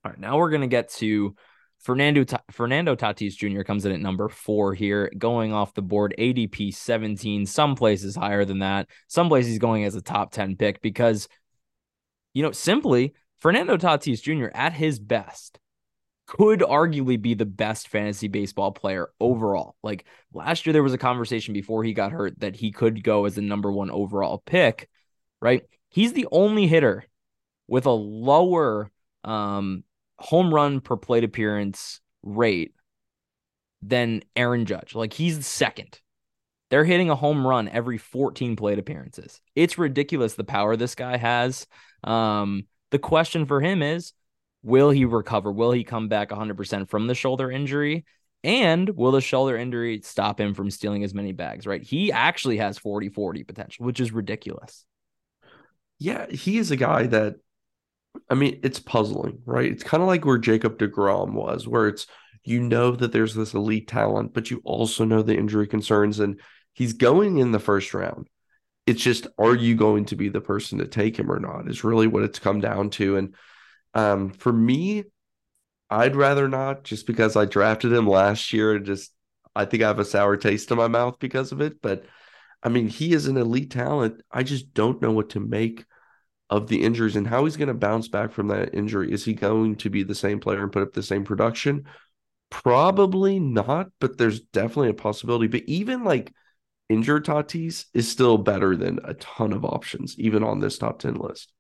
All 0.07 0.11
right, 0.11 0.21
now 0.21 0.39
we're 0.39 0.51
going 0.51 0.61
to 0.61 0.69
get 0.69 0.89
to 0.91 1.35
Fernando 1.81 2.25
Fernando 2.53 2.95
Tatis 2.95 3.35
Jr. 3.35 3.63
comes 3.63 3.85
in 3.85 3.91
at 3.91 3.99
number 3.99 4.29
four 4.29 4.73
here, 4.73 5.11
going 5.19 5.53
off 5.53 5.75
the 5.75 5.83
board 5.83 6.15
ADP 6.17 6.73
17. 6.73 7.45
Some 7.45 7.75
places 7.75 8.15
higher 8.15 8.45
than 8.45 8.61
that. 8.61 8.87
Some 9.09 9.27
places 9.27 9.59
going 9.59 9.83
as 9.83 9.97
a 9.97 10.01
top 10.01 10.31
10 10.31 10.55
pick 10.55 10.81
because, 10.81 11.27
you 12.35 12.45
know, 12.45 12.53
simply 12.53 13.15
Fernando 13.39 13.77
Tatis 13.77 14.23
Jr. 14.23 14.47
at 14.55 14.73
his 14.73 15.01
best 15.01 15.59
could 16.29 16.61
arguably 16.61 17.21
be 17.21 17.35
the 17.35 17.45
best 17.45 17.89
fantasy 17.89 18.29
baseball 18.29 18.71
player 18.71 19.09
overall. 19.19 19.75
Like 19.83 20.05
last 20.33 20.67
year, 20.67 20.73
there 20.73 20.85
was 20.85 20.95
a 20.95 20.99
conversation 20.99 21.53
before 21.53 21.83
he 21.83 21.95
got 21.95 22.13
hurt 22.13 22.39
that 22.39 22.55
he 22.55 22.71
could 22.71 23.03
go 23.03 23.25
as 23.25 23.35
the 23.35 23.43
number 23.43 23.73
one 23.73 23.91
overall 23.91 24.41
pick, 24.47 24.89
right? 25.43 25.65
He's 25.89 26.13
the 26.13 26.29
only 26.31 26.69
hitter 26.69 27.05
with 27.67 27.87
a 27.87 27.91
lower 27.91 28.93
um, 29.25 29.83
home 30.19 30.53
run 30.53 30.81
per 30.81 30.97
plate 30.97 31.25
appearance 31.25 32.01
rate 32.23 32.75
than 33.83 34.23
Aaron 34.35 34.67
Judge. 34.67 34.95
Like 34.95 35.13
he's 35.13 35.47
second. 35.47 36.01
They're 36.71 36.85
hitting 36.85 37.11
a 37.11 37.15
home 37.15 37.47
run 37.47 37.69
every 37.69 37.99
14 37.99 38.57
plate 38.57 38.79
appearances. 38.79 39.41
It's 39.55 39.79
ridiculous 39.79 40.35
the 40.35 40.45
power 40.45 40.77
this 40.77 40.97
guy 40.97 41.17
has. 41.17 41.67
Um, 42.03 42.65
the 42.91 42.99
question 42.99 43.47
for 43.47 43.61
him 43.61 43.83
is 43.83 44.13
Will 44.63 44.91
he 44.91 45.05
recover? 45.05 45.53
Will 45.53 45.71
he 45.71 45.85
come 45.85 46.09
back 46.09 46.31
100% 46.31 46.89
from 46.89 47.07
the 47.07 47.15
shoulder 47.15 47.53
injury? 47.53 48.05
And 48.43 48.89
will 48.91 49.13
the 49.13 49.21
shoulder 49.21 49.57
injury 49.57 50.01
stop 50.03 50.41
him 50.41 50.55
from 50.55 50.71
stealing 50.71 51.05
as 51.05 51.15
many 51.15 51.31
bags, 51.33 51.67
right? 51.69 51.83
He 51.83 52.11
actually 52.11 52.57
has 52.59 52.77
40 52.77 53.09
40 53.11 53.45
potential, 53.45 53.87
which 53.87 54.01
is 54.01 54.11
ridiculous. 54.11 54.85
Yeah, 55.99 56.27
he 56.29 56.59
is 56.59 56.73
a 56.73 56.77
guy 56.77 57.07
that, 57.07 57.37
I 58.31 58.35
mean, 58.35 58.61
it's 58.63 58.79
puzzling, 58.79 59.41
right? 59.45 59.71
It's 59.71 59.83
kind 59.83 60.03
of 60.03 60.09
like 60.09 60.25
where 60.25 60.39
Jacob 60.39 60.79
DeGrom 60.79 61.33
was, 61.33 61.67
where 61.67 61.89
it's, 61.89 62.07
you 62.45 62.61
know, 62.61 62.93
that 62.93 63.13
there's 63.13 63.35
this 63.35 63.55
elite 63.55 63.89
talent, 63.89 64.35
but 64.35 64.51
you 64.51 64.61
also 64.65 65.05
know 65.05 65.23
the 65.23 65.37
injury 65.37 65.67
concerns, 65.67 66.21
and 66.21 66.41
he's 66.73 66.93
going 66.93 67.39
in 67.39 67.53
the 67.53 67.59
first 67.59 67.95
round. 67.95 68.29
It's 68.87 69.03
just, 69.03 69.27
are 69.39 69.55
you 69.55 69.75
going 69.75 70.05
to 70.07 70.17
be 70.17 70.29
the 70.29 70.41
person 70.41 70.79
to 70.79 70.87
take 70.87 71.19
him 71.19 71.31
or 71.31 71.41
not? 71.41 71.69
Is 71.69 71.85
really 71.85 72.07
what 72.07 72.23
it's 72.23 72.39
come 72.39 72.61
down 72.61 72.91
to. 72.91 73.17
And, 73.17 73.35
um, 73.95 74.31
for 74.31 74.53
me, 74.53 75.05
I'd 75.91 76.17
rather 76.17 76.49
not 76.49 76.85
just 76.85 77.07
because 77.07 77.37
I 77.37 77.45
drafted 77.45 77.93
him 77.93 78.09
last 78.09 78.53
year. 78.53 78.79
Just 78.79 79.13
I 79.55 79.65
think 79.65 79.83
I 79.83 79.89
have 79.89 79.99
a 79.99 80.05
sour 80.05 80.37
taste 80.37 80.71
in 80.71 80.77
my 80.77 80.89
mouth 80.89 81.19
because 81.19 81.53
of 81.53 81.61
it. 81.61 81.81
But 81.81 82.05
I 82.63 82.69
mean, 82.69 82.89
he 82.89 83.13
is 83.13 83.27
an 83.27 83.37
elite 83.37 83.71
talent. 83.71 84.23
I 84.31 84.43
just 84.43 84.75
don't 84.75 85.01
know 85.01 85.13
what 85.13 85.31
to 85.31 85.41
make 85.41 85.85
of 86.49 86.69
the 86.69 86.83
injuries 86.83 87.17
and 87.17 87.27
how 87.27 87.45
he's 87.45 87.57
going 87.57 87.69
to 87.69 87.75
bounce 87.75 88.09
back 88.09 88.33
from 88.33 88.49
that 88.49 88.75
injury. 88.75 89.13
Is 89.13 89.25
he 89.25 89.35
going 89.35 89.77
to 89.77 89.91
be 89.91 90.03
the 90.03 90.15
same 90.15 90.41
player 90.41 90.63
and 90.63 90.73
put 90.73 90.83
up 90.83 90.93
the 90.93 91.03
same 91.03 91.25
production? 91.25 91.85
Probably 92.51 93.41
not, 93.41 93.89
but 94.01 94.17
there's 94.19 94.41
definitely 94.41 94.91
a 94.91 94.95
possibility. 94.95 95.49
But 95.49 95.65
even 95.67 96.05
like 96.05 96.33
injured 96.89 97.25
Tatis 97.25 97.87
is 97.93 98.09
still 98.11 98.39
better 98.39 98.77
than 98.77 99.01
a 99.05 99.15
ton 99.15 99.53
of 99.53 99.65
options, 99.65 100.17
even 100.19 100.45
on 100.45 100.61
this 100.61 100.79
top 100.79 101.01
10 101.01 101.15
list 101.15 101.53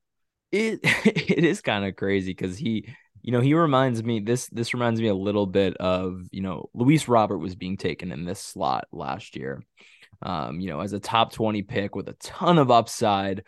it 0.52 0.81
it 1.05 1.45
is 1.45 1.61
kind 1.61 1.85
of 1.85 1.97
crazy 1.97 2.31
because 2.31 2.57
he 2.57 2.88
you 3.23 3.33
know 3.33 3.40
he 3.40 3.55
reminds 3.55 4.02
me 4.02 4.21
this 4.21 4.49
this 4.49 4.75
reminds 4.75 5.00
me 5.00 5.09
a 5.09 5.14
little 5.14 5.47
bit 5.47 5.76
of 5.78 6.23
you 6.33 6.43
know 6.43 6.69
Luis 6.75 7.09
Robert 7.09 7.38
was 7.38 7.55
being 7.55 7.76
taken 7.76 8.12
in 8.12 8.25
this 8.25 8.40
slot 8.40 8.87
last 8.93 9.37
year 9.37 9.62
um 10.23 10.61
you 10.61 10.69
know 10.69 10.81
as 10.81 10.93
a 10.93 11.00
top 11.00 11.33
20 11.33 11.62
pick 11.62 11.95
with 11.95 12.09
a 12.09 12.14
ton 12.14 12.59
of 12.59 12.71
upside 12.71 13.45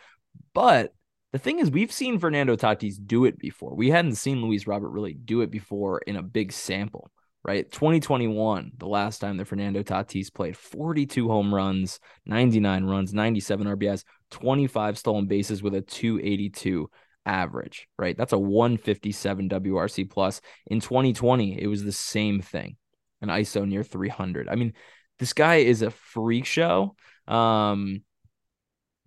but 0.55 0.93
the 1.33 1.39
thing 1.39 1.59
is 1.59 1.71
we've 1.71 1.93
seen 1.93 2.19
Fernando 2.19 2.57
Tatis 2.57 2.97
do 3.05 3.25
it 3.25 3.39
before 3.39 3.75
we 3.75 3.91
hadn't 3.91 4.17
seen 4.17 4.43
Luis 4.43 4.67
Robert 4.67 4.91
really 4.91 5.15
do 5.15 5.43
it 5.43 5.51
before 5.51 6.01
in 6.01 6.17
a 6.17 6.23
big 6.23 6.53
sample 6.53 7.11
right 7.45 7.71
2021 7.71 8.73
the 8.77 8.87
last 8.87 9.19
time 9.19 9.37
that 9.37 9.47
Fernando 9.47 9.83
Tatis 9.83 10.33
played 10.33 10.57
42 10.57 11.29
home 11.29 11.55
runs 11.55 12.01
99 12.27 12.85
runs 12.85 13.15
97 13.15 13.67
RBIs 13.67 14.05
25 14.31 14.99
stolen 14.99 15.27
bases 15.27 15.63
with 15.63 15.75
a 15.75 15.81
282 15.81 16.91
average, 17.29 17.87
right? 17.99 18.17
That's 18.17 18.33
a 18.33 18.39
157 18.39 19.49
WRC 19.49 20.11
plus. 20.11 20.41
In 20.67 20.81
2020, 20.81 21.61
it 21.61 21.67
was 21.67 21.85
the 21.85 21.93
same 21.93 22.41
thing, 22.41 22.77
an 23.21 23.29
ISO 23.29 23.69
near 23.69 23.85
300. 23.85 24.49
I 24.49 24.57
mean, 24.57 24.73
this 25.19 25.35
guy 25.35 25.57
is 25.57 25.83
a 25.83 25.91
freak 25.91 26.47
show. 26.47 26.97
Um, 27.29 28.03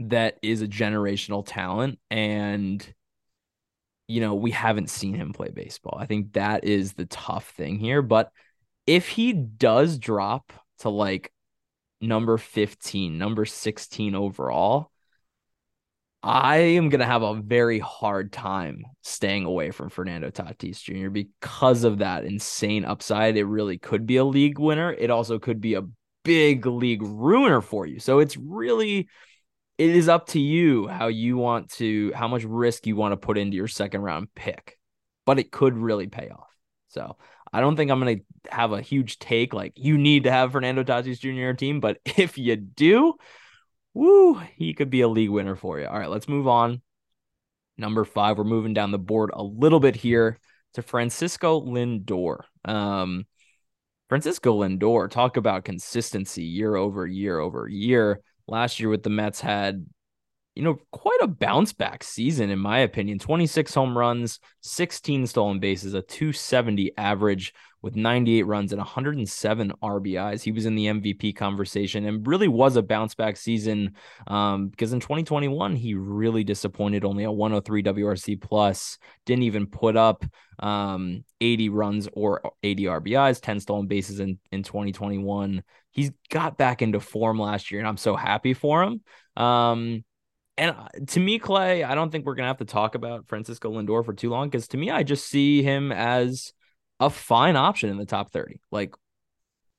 that 0.09 0.37
is 0.41 0.61
a 0.61 0.67
generational 0.67 1.43
talent 1.45 1.99
and 2.09 2.93
you 4.07 4.21
know 4.21 4.35
we 4.35 4.51
haven't 4.51 4.89
seen 4.89 5.13
him 5.13 5.33
play 5.33 5.49
baseball 5.49 5.97
i 5.99 6.05
think 6.05 6.33
that 6.33 6.63
is 6.63 6.93
the 6.93 7.05
tough 7.05 7.49
thing 7.51 7.79
here 7.79 8.01
but 8.01 8.31
if 8.87 9.07
he 9.07 9.33
does 9.33 9.97
drop 9.97 10.51
to 10.79 10.89
like 10.89 11.31
number 12.01 12.37
15 12.37 13.17
number 13.17 13.45
16 13.45 14.15
overall 14.15 14.91
I 16.23 16.57
am 16.57 16.89
going 16.89 16.99
to 16.99 17.05
have 17.05 17.23
a 17.23 17.33
very 17.33 17.79
hard 17.79 18.31
time 18.31 18.85
staying 19.01 19.45
away 19.45 19.71
from 19.71 19.89
Fernando 19.89 20.29
Tatis 20.29 20.83
Jr. 20.83 21.09
because 21.09 21.83
of 21.83 21.97
that 21.97 22.25
insane 22.25 22.85
upside. 22.85 23.37
It 23.37 23.45
really 23.45 23.79
could 23.79 24.05
be 24.05 24.17
a 24.17 24.23
league 24.23 24.59
winner. 24.59 24.93
It 24.93 25.09
also 25.09 25.39
could 25.39 25.59
be 25.59 25.73
a 25.73 25.83
big 26.23 26.67
league 26.67 27.01
ruiner 27.01 27.61
for 27.61 27.87
you. 27.87 27.99
So 27.99 28.19
it's 28.19 28.37
really 28.37 29.07
it 29.81 29.95
is 29.95 30.07
up 30.07 30.27
to 30.27 30.39
you 30.39 30.87
how 30.87 31.07
you 31.07 31.37
want 31.37 31.71
to 31.71 32.11
how 32.13 32.27
much 32.27 32.43
risk 32.43 32.85
you 32.85 32.95
want 32.95 33.13
to 33.13 33.17
put 33.17 33.35
into 33.35 33.57
your 33.57 33.67
second 33.67 34.01
round 34.01 34.27
pick. 34.35 34.77
But 35.25 35.39
it 35.39 35.51
could 35.51 35.75
really 35.75 36.05
pay 36.05 36.29
off. 36.29 36.49
So 36.89 37.17
I 37.51 37.61
don't 37.61 37.75
think 37.75 37.89
I'm 37.89 37.99
going 37.99 38.19
to 38.19 38.53
have 38.53 38.73
a 38.73 38.81
huge 38.81 39.17
take 39.17 39.55
like 39.55 39.73
you 39.77 39.97
need 39.97 40.25
to 40.25 40.31
have 40.31 40.51
Fernando 40.51 40.83
Tatis 40.83 41.19
Jr. 41.19 41.57
team, 41.57 41.79
but 41.79 41.97
if 42.05 42.37
you 42.37 42.57
do, 42.57 43.15
woo, 43.95 44.35
he 44.55 44.75
could 44.75 44.91
be 44.91 45.01
a 45.01 45.07
league 45.07 45.31
winner 45.31 45.55
for 45.55 45.79
you. 45.79 45.87
All 45.87 45.97
right, 45.97 46.11
let's 46.11 46.29
move 46.29 46.47
on. 46.47 46.83
Number 47.75 48.05
five, 48.05 48.37
we're 48.37 48.43
moving 48.43 48.75
down 48.75 48.91
the 48.91 48.99
board 48.99 49.31
a 49.33 49.41
little 49.41 49.79
bit 49.79 49.95
here 49.95 50.39
to 50.75 50.83
Francisco 50.83 51.59
Lindor. 51.59 52.41
Um, 52.65 53.25
Francisco 54.09 54.61
Lindor, 54.61 55.09
talk 55.09 55.37
about 55.37 55.65
consistency 55.65 56.43
year 56.43 56.75
over 56.75 57.07
year 57.07 57.39
over 57.39 57.67
year. 57.67 58.21
Last 58.47 58.79
year 58.79 58.89
with 58.89 59.03
the 59.03 59.09
Mets 59.09 59.41
had 59.41 59.85
you 60.55 60.63
know, 60.63 60.79
quite 60.91 61.19
a 61.21 61.27
bounce 61.27 61.71
back 61.71 62.03
season, 62.03 62.49
in 62.49 62.59
my 62.59 62.79
opinion. 62.79 63.19
26 63.19 63.73
home 63.73 63.97
runs, 63.97 64.39
16 64.61 65.27
stolen 65.27 65.59
bases, 65.59 65.93
a 65.93 66.01
270 66.01 66.91
average 66.97 67.53
with 67.81 67.95
98 67.95 68.43
runs 68.43 68.73
and 68.73 68.79
107 68.79 69.71
RBIs. 69.81 70.43
He 70.43 70.51
was 70.51 70.65
in 70.65 70.75
the 70.75 70.87
MVP 70.87 71.35
conversation 71.35 72.05
and 72.05 72.27
really 72.27 72.49
was 72.49 72.75
a 72.75 72.83
bounce 72.83 73.15
back 73.15 73.37
season 73.37 73.95
um, 74.27 74.67
because 74.67 74.91
in 74.91 74.99
2021, 74.99 75.75
he 75.75 75.93
really 75.95 76.43
disappointed. 76.43 77.05
Only 77.05 77.23
a 77.23 77.31
103 77.31 77.81
WRC 77.81 78.41
plus, 78.41 78.97
didn't 79.25 79.43
even 79.43 79.67
put 79.67 79.95
up 79.95 80.25
um, 80.59 81.23
80 81.39 81.69
runs 81.69 82.09
or 82.13 82.41
80 82.61 82.83
RBIs, 82.83 83.41
10 83.41 83.61
stolen 83.61 83.87
bases 83.87 84.19
in, 84.19 84.37
in 84.51 84.63
2021. 84.63 85.63
He's 85.91 86.11
got 86.29 86.57
back 86.57 86.81
into 86.81 86.99
form 86.99 87.39
last 87.39 87.71
year, 87.71 87.79
and 87.79 87.87
I'm 87.87 87.97
so 87.97 88.15
happy 88.15 88.53
for 88.53 88.83
him. 88.83 89.01
Um, 89.35 90.03
and 90.57 90.71
uh, 90.71 90.87
to 91.07 91.19
me, 91.19 91.39
Clay, 91.39 91.83
I 91.83 91.95
don't 91.95 92.11
think 92.11 92.25
we're 92.25 92.35
gonna 92.35 92.47
have 92.47 92.57
to 92.57 92.65
talk 92.65 92.95
about 92.95 93.27
Francisco 93.27 93.71
Lindor 93.71 94.05
for 94.05 94.13
too 94.13 94.29
long 94.29 94.49
because 94.49 94.67
to 94.69 94.77
me, 94.77 94.89
I 94.89 95.03
just 95.03 95.27
see 95.27 95.63
him 95.63 95.91
as 95.91 96.53
a 96.99 97.09
fine 97.09 97.55
option 97.55 97.89
in 97.89 97.97
the 97.97 98.05
top 98.05 98.31
30. 98.31 98.61
Like, 98.71 98.93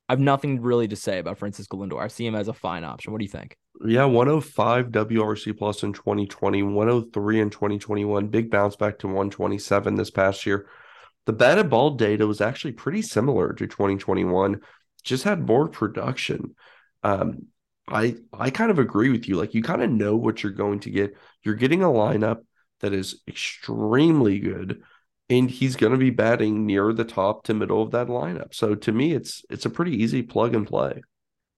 I 0.09 0.13
have 0.13 0.21
nothing 0.21 0.61
really 0.61 0.89
to 0.89 0.97
say 0.97 1.19
about 1.19 1.39
Francisco 1.39 1.79
Lindor. 1.79 2.03
I 2.03 2.09
see 2.09 2.27
him 2.27 2.35
as 2.35 2.49
a 2.49 2.53
fine 2.53 2.85
option. 2.85 3.13
What 3.13 3.19
do 3.19 3.25
you 3.25 3.31
think? 3.31 3.57
Yeah, 3.85 4.05
105 4.05 4.89
WRC 4.89 5.57
plus 5.57 5.83
in 5.83 5.93
2020, 5.93 6.63
103 6.63 7.41
in 7.41 7.51
2021, 7.51 8.29
big 8.29 8.51
bounce 8.51 8.77
back 8.77 8.99
to 8.99 9.07
127 9.07 9.95
this 9.95 10.11
past 10.11 10.45
year. 10.45 10.67
The 11.27 11.33
batted 11.33 11.71
ball 11.71 11.91
data 11.91 12.27
was 12.27 12.41
actually 12.41 12.73
pretty 12.73 13.03
similar 13.03 13.53
to 13.53 13.67
2021, 13.67 14.61
just 15.03 15.25
had 15.25 15.47
more 15.47 15.69
production. 15.69 16.55
Um, 17.03 17.47
I 17.89 18.17
I 18.33 18.51
kind 18.51 18.71
of 18.71 18.79
agree 18.79 19.11
with 19.11 19.29
you. 19.29 19.37
Like 19.37 19.55
you 19.55 19.63
kind 19.63 19.83
of 19.83 19.91
know 19.91 20.17
what 20.17 20.43
you're 20.43 20.53
going 20.53 20.81
to 20.81 20.91
get. 20.91 21.17
You're 21.43 21.55
getting 21.55 21.83
a 21.83 21.87
lineup 21.87 22.43
that 22.81 22.93
is 22.93 23.23
extremely 23.27 24.39
good, 24.39 24.83
and 25.29 25.51
he's 25.51 25.77
going 25.77 25.93
to 25.93 25.99
be 25.99 26.11
batting 26.11 26.67
near 26.67 26.93
the 26.93 27.05
top 27.05 27.45
to 27.45 27.55
middle 27.55 27.83
of 27.83 27.91
that 27.93 28.09
lineup. 28.09 28.55
So 28.55 28.75
to 28.75 28.93
me, 28.93 29.13
it's 29.13 29.45
it's 29.51 29.67
a 29.67 29.71
pretty 29.71 30.03
easy 30.03 30.23
plug 30.23 30.55
and 30.55 30.67
play. 30.67 31.03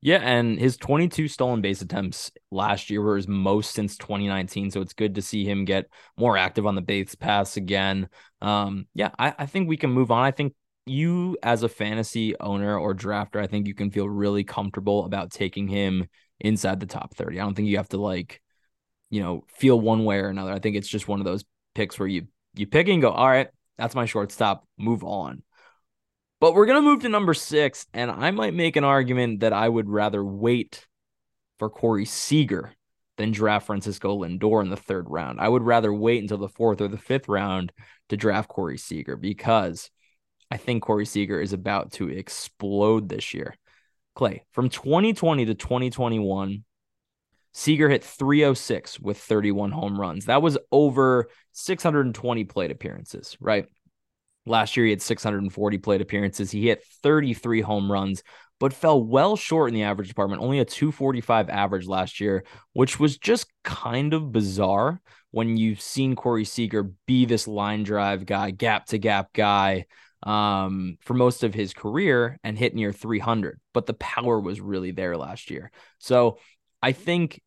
Yeah, 0.04 0.18
and 0.18 0.58
his 0.58 0.76
22 0.76 1.28
stolen 1.28 1.62
base 1.62 1.80
attempts 1.80 2.30
last 2.50 2.90
year 2.90 3.00
were 3.00 3.16
his 3.16 3.26
most 3.26 3.72
since 3.72 3.96
2019. 3.96 4.70
So 4.70 4.82
it's 4.82 4.92
good 4.92 5.14
to 5.14 5.22
see 5.22 5.46
him 5.46 5.64
get 5.64 5.86
more 6.18 6.36
active 6.36 6.66
on 6.66 6.74
the 6.74 6.82
base 6.82 7.14
pass 7.14 7.56
again. 7.56 8.10
Um, 8.42 8.86
yeah, 8.92 9.12
I, 9.18 9.34
I 9.38 9.46
think 9.46 9.66
we 9.66 9.78
can 9.78 9.90
move 9.90 10.10
on. 10.10 10.22
I 10.22 10.30
think 10.30 10.52
you, 10.86 11.36
as 11.42 11.62
a 11.62 11.68
fantasy 11.68 12.38
owner 12.38 12.78
or 12.78 12.94
drafter, 12.94 13.42
I 13.42 13.46
think 13.46 13.66
you 13.66 13.74
can 13.74 13.90
feel 13.90 14.08
really 14.08 14.44
comfortable 14.44 15.04
about 15.04 15.30
taking 15.30 15.68
him 15.68 16.06
inside 16.40 16.80
the 16.80 16.86
top 16.86 17.14
30. 17.14 17.40
I 17.40 17.44
don't 17.44 17.54
think 17.54 17.68
you 17.68 17.78
have 17.78 17.88
to 17.90 17.98
like, 17.98 18.40
you 19.10 19.22
know, 19.22 19.44
feel 19.48 19.80
one 19.80 20.04
way 20.04 20.18
or 20.18 20.28
another. 20.28 20.52
I 20.52 20.58
think 20.58 20.76
it's 20.76 20.88
just 20.88 21.08
one 21.08 21.20
of 21.20 21.26
those 21.26 21.44
picks 21.74 21.98
where 21.98 22.08
you 22.08 22.26
you 22.54 22.66
pick 22.66 22.88
and 22.88 23.02
go, 23.02 23.10
all 23.10 23.28
right, 23.28 23.48
that's 23.78 23.94
my 23.94 24.06
shortstop, 24.06 24.66
move 24.78 25.02
on. 25.02 25.42
But 26.40 26.54
we're 26.54 26.66
to 26.66 26.82
move 26.82 27.02
to 27.02 27.08
number 27.08 27.34
six, 27.34 27.86
and 27.94 28.10
I 28.10 28.30
might 28.30 28.54
make 28.54 28.76
an 28.76 28.84
argument 28.84 29.40
that 29.40 29.52
I 29.52 29.68
would 29.68 29.88
rather 29.88 30.24
wait 30.24 30.86
for 31.58 31.70
Corey 31.70 32.04
Seager 32.04 32.72
than 33.16 33.30
draft 33.30 33.66
Francisco 33.66 34.18
Lindor 34.18 34.62
in 34.62 34.70
the 34.70 34.76
third 34.76 35.08
round. 35.08 35.40
I 35.40 35.48
would 35.48 35.62
rather 35.62 35.92
wait 35.92 36.20
until 36.20 36.38
the 36.38 36.48
fourth 36.48 36.80
or 36.80 36.88
the 36.88 36.98
fifth 36.98 37.28
round 37.28 37.72
to 38.08 38.16
draft 38.16 38.48
Corey 38.48 38.78
Seager 38.78 39.16
because 39.16 39.90
I 40.54 40.56
think 40.56 40.84
Corey 40.84 41.04
Seager 41.04 41.40
is 41.40 41.52
about 41.52 41.90
to 41.94 42.08
explode 42.08 43.08
this 43.08 43.34
year. 43.34 43.56
Clay, 44.14 44.44
from 44.52 44.68
2020 44.68 45.46
to 45.46 45.54
2021, 45.56 46.62
Seager 47.52 47.88
hit 47.88 48.04
306 48.04 49.00
with 49.00 49.18
31 49.18 49.72
home 49.72 50.00
runs. 50.00 50.26
That 50.26 50.42
was 50.42 50.56
over 50.70 51.28
620 51.50 52.44
plate 52.44 52.70
appearances, 52.70 53.36
right? 53.40 53.66
Last 54.46 54.76
year, 54.76 54.86
he 54.86 54.90
had 54.90 55.02
640 55.02 55.78
plate 55.78 56.00
appearances. 56.00 56.52
He 56.52 56.68
hit 56.68 56.84
33 57.02 57.60
home 57.60 57.90
runs, 57.90 58.22
but 58.60 58.72
fell 58.72 59.02
well 59.02 59.34
short 59.34 59.70
in 59.70 59.74
the 59.74 59.82
average 59.82 60.06
department, 60.06 60.40
only 60.40 60.60
a 60.60 60.64
245 60.64 61.48
average 61.48 61.88
last 61.88 62.20
year, 62.20 62.44
which 62.74 63.00
was 63.00 63.18
just 63.18 63.48
kind 63.64 64.14
of 64.14 64.30
bizarre 64.30 65.00
when 65.32 65.56
you've 65.56 65.80
seen 65.80 66.14
Corey 66.14 66.44
Seager 66.44 66.92
be 67.08 67.24
this 67.24 67.48
line 67.48 67.82
drive 67.82 68.24
guy, 68.24 68.52
gap 68.52 68.86
to 68.86 68.98
gap 68.98 69.32
guy 69.32 69.86
um, 70.24 70.96
for 71.02 71.14
most 71.14 71.44
of 71.44 71.54
his 71.54 71.72
career 71.72 72.38
and 72.42 72.58
hit 72.58 72.74
near 72.74 72.92
300. 72.92 73.60
But 73.72 73.86
the 73.86 73.94
power 73.94 74.40
was 74.40 74.60
really 74.60 74.90
there 74.90 75.16
last 75.16 75.50
year. 75.50 75.70
So 75.98 76.38
I 76.82 76.92
think 76.92 77.40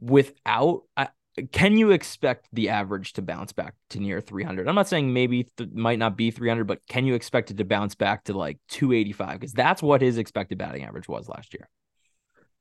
without, 0.00 0.82
I, 0.96 1.08
can 1.52 1.76
you 1.76 1.92
expect 1.92 2.48
the 2.52 2.70
average 2.70 3.12
to 3.14 3.22
bounce 3.22 3.52
back 3.52 3.74
to 3.90 4.00
near 4.00 4.20
300? 4.20 4.68
I'm 4.68 4.74
not 4.74 4.88
saying 4.88 5.12
maybe 5.12 5.44
th- 5.56 5.70
might 5.72 5.98
not 5.98 6.16
be 6.16 6.30
300, 6.30 6.66
but 6.66 6.80
can 6.88 7.06
you 7.06 7.14
expect 7.14 7.50
it 7.50 7.58
to 7.58 7.64
bounce 7.64 7.94
back 7.94 8.24
to 8.24 8.36
like 8.36 8.58
285? 8.68 9.40
Because 9.40 9.52
that's 9.52 9.82
what 9.82 10.02
his 10.02 10.18
expected 10.18 10.58
batting 10.58 10.84
average 10.84 11.08
was 11.08 11.28
last 11.28 11.54
year. 11.54 11.68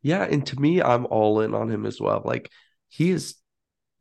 Yeah, 0.01 0.23
and 0.23 0.45
to 0.47 0.59
me, 0.59 0.83
I'm 0.83 1.07
all 1.07 1.39
in 1.39 1.55
on 1.55 1.71
him 1.71 1.85
as 1.85 1.99
well. 1.99 2.21
Like 2.23 2.51
he 2.89 3.09
is 3.09 3.35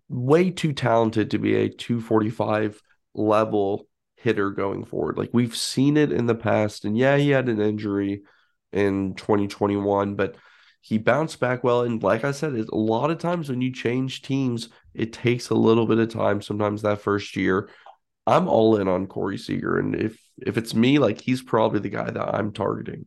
way 0.09 0.51
too 0.51 0.75
talented 0.75 1.31
to 1.31 1.39
be 1.39 1.55
a 1.55 1.71
245 1.71 2.83
level 3.15 3.87
hitter 4.25 4.51
going 4.51 4.87
forward. 4.87 5.19
Like 5.19 5.31
we've 5.35 5.55
seen 5.55 5.99
it 5.99 6.11
in 6.11 6.25
the 6.25 6.35
past, 6.35 6.87
and 6.87 6.97
yeah, 6.97 7.19
he 7.19 7.29
had 7.31 7.49
an 7.51 7.61
injury 7.61 8.23
in 8.73 9.15
2021, 9.15 10.17
but 10.17 10.37
he 10.81 10.97
bounced 10.97 11.39
back 11.41 11.63
well. 11.63 11.83
And 11.83 12.03
like 12.03 12.25
I 12.25 12.33
said, 12.33 12.55
a 12.55 12.77
lot 12.77 13.11
of 13.11 13.19
times 13.19 13.51
when 13.51 13.61
you 13.61 13.71
change 13.71 14.23
teams, 14.23 14.71
it 14.95 15.13
takes 15.13 15.51
a 15.51 15.55
little 15.55 15.87
bit 15.87 15.99
of 15.99 16.09
time. 16.09 16.41
Sometimes 16.41 16.83
that 16.83 17.03
first 17.03 17.37
year, 17.37 17.69
I'm 18.27 18.49
all 18.49 18.79
in 18.79 18.89
on 18.89 19.07
Corey 19.07 19.37
Seager, 19.37 19.79
and 19.79 19.95
if 19.95 20.19
if 20.39 20.57
it's 20.57 20.75
me, 20.75 20.99
like 20.99 21.21
he's 21.21 21.43
probably 21.43 21.81
the 21.81 21.91
guy 21.91 22.11
that 22.11 22.35
I'm 22.35 22.53
targeting. 22.53 23.07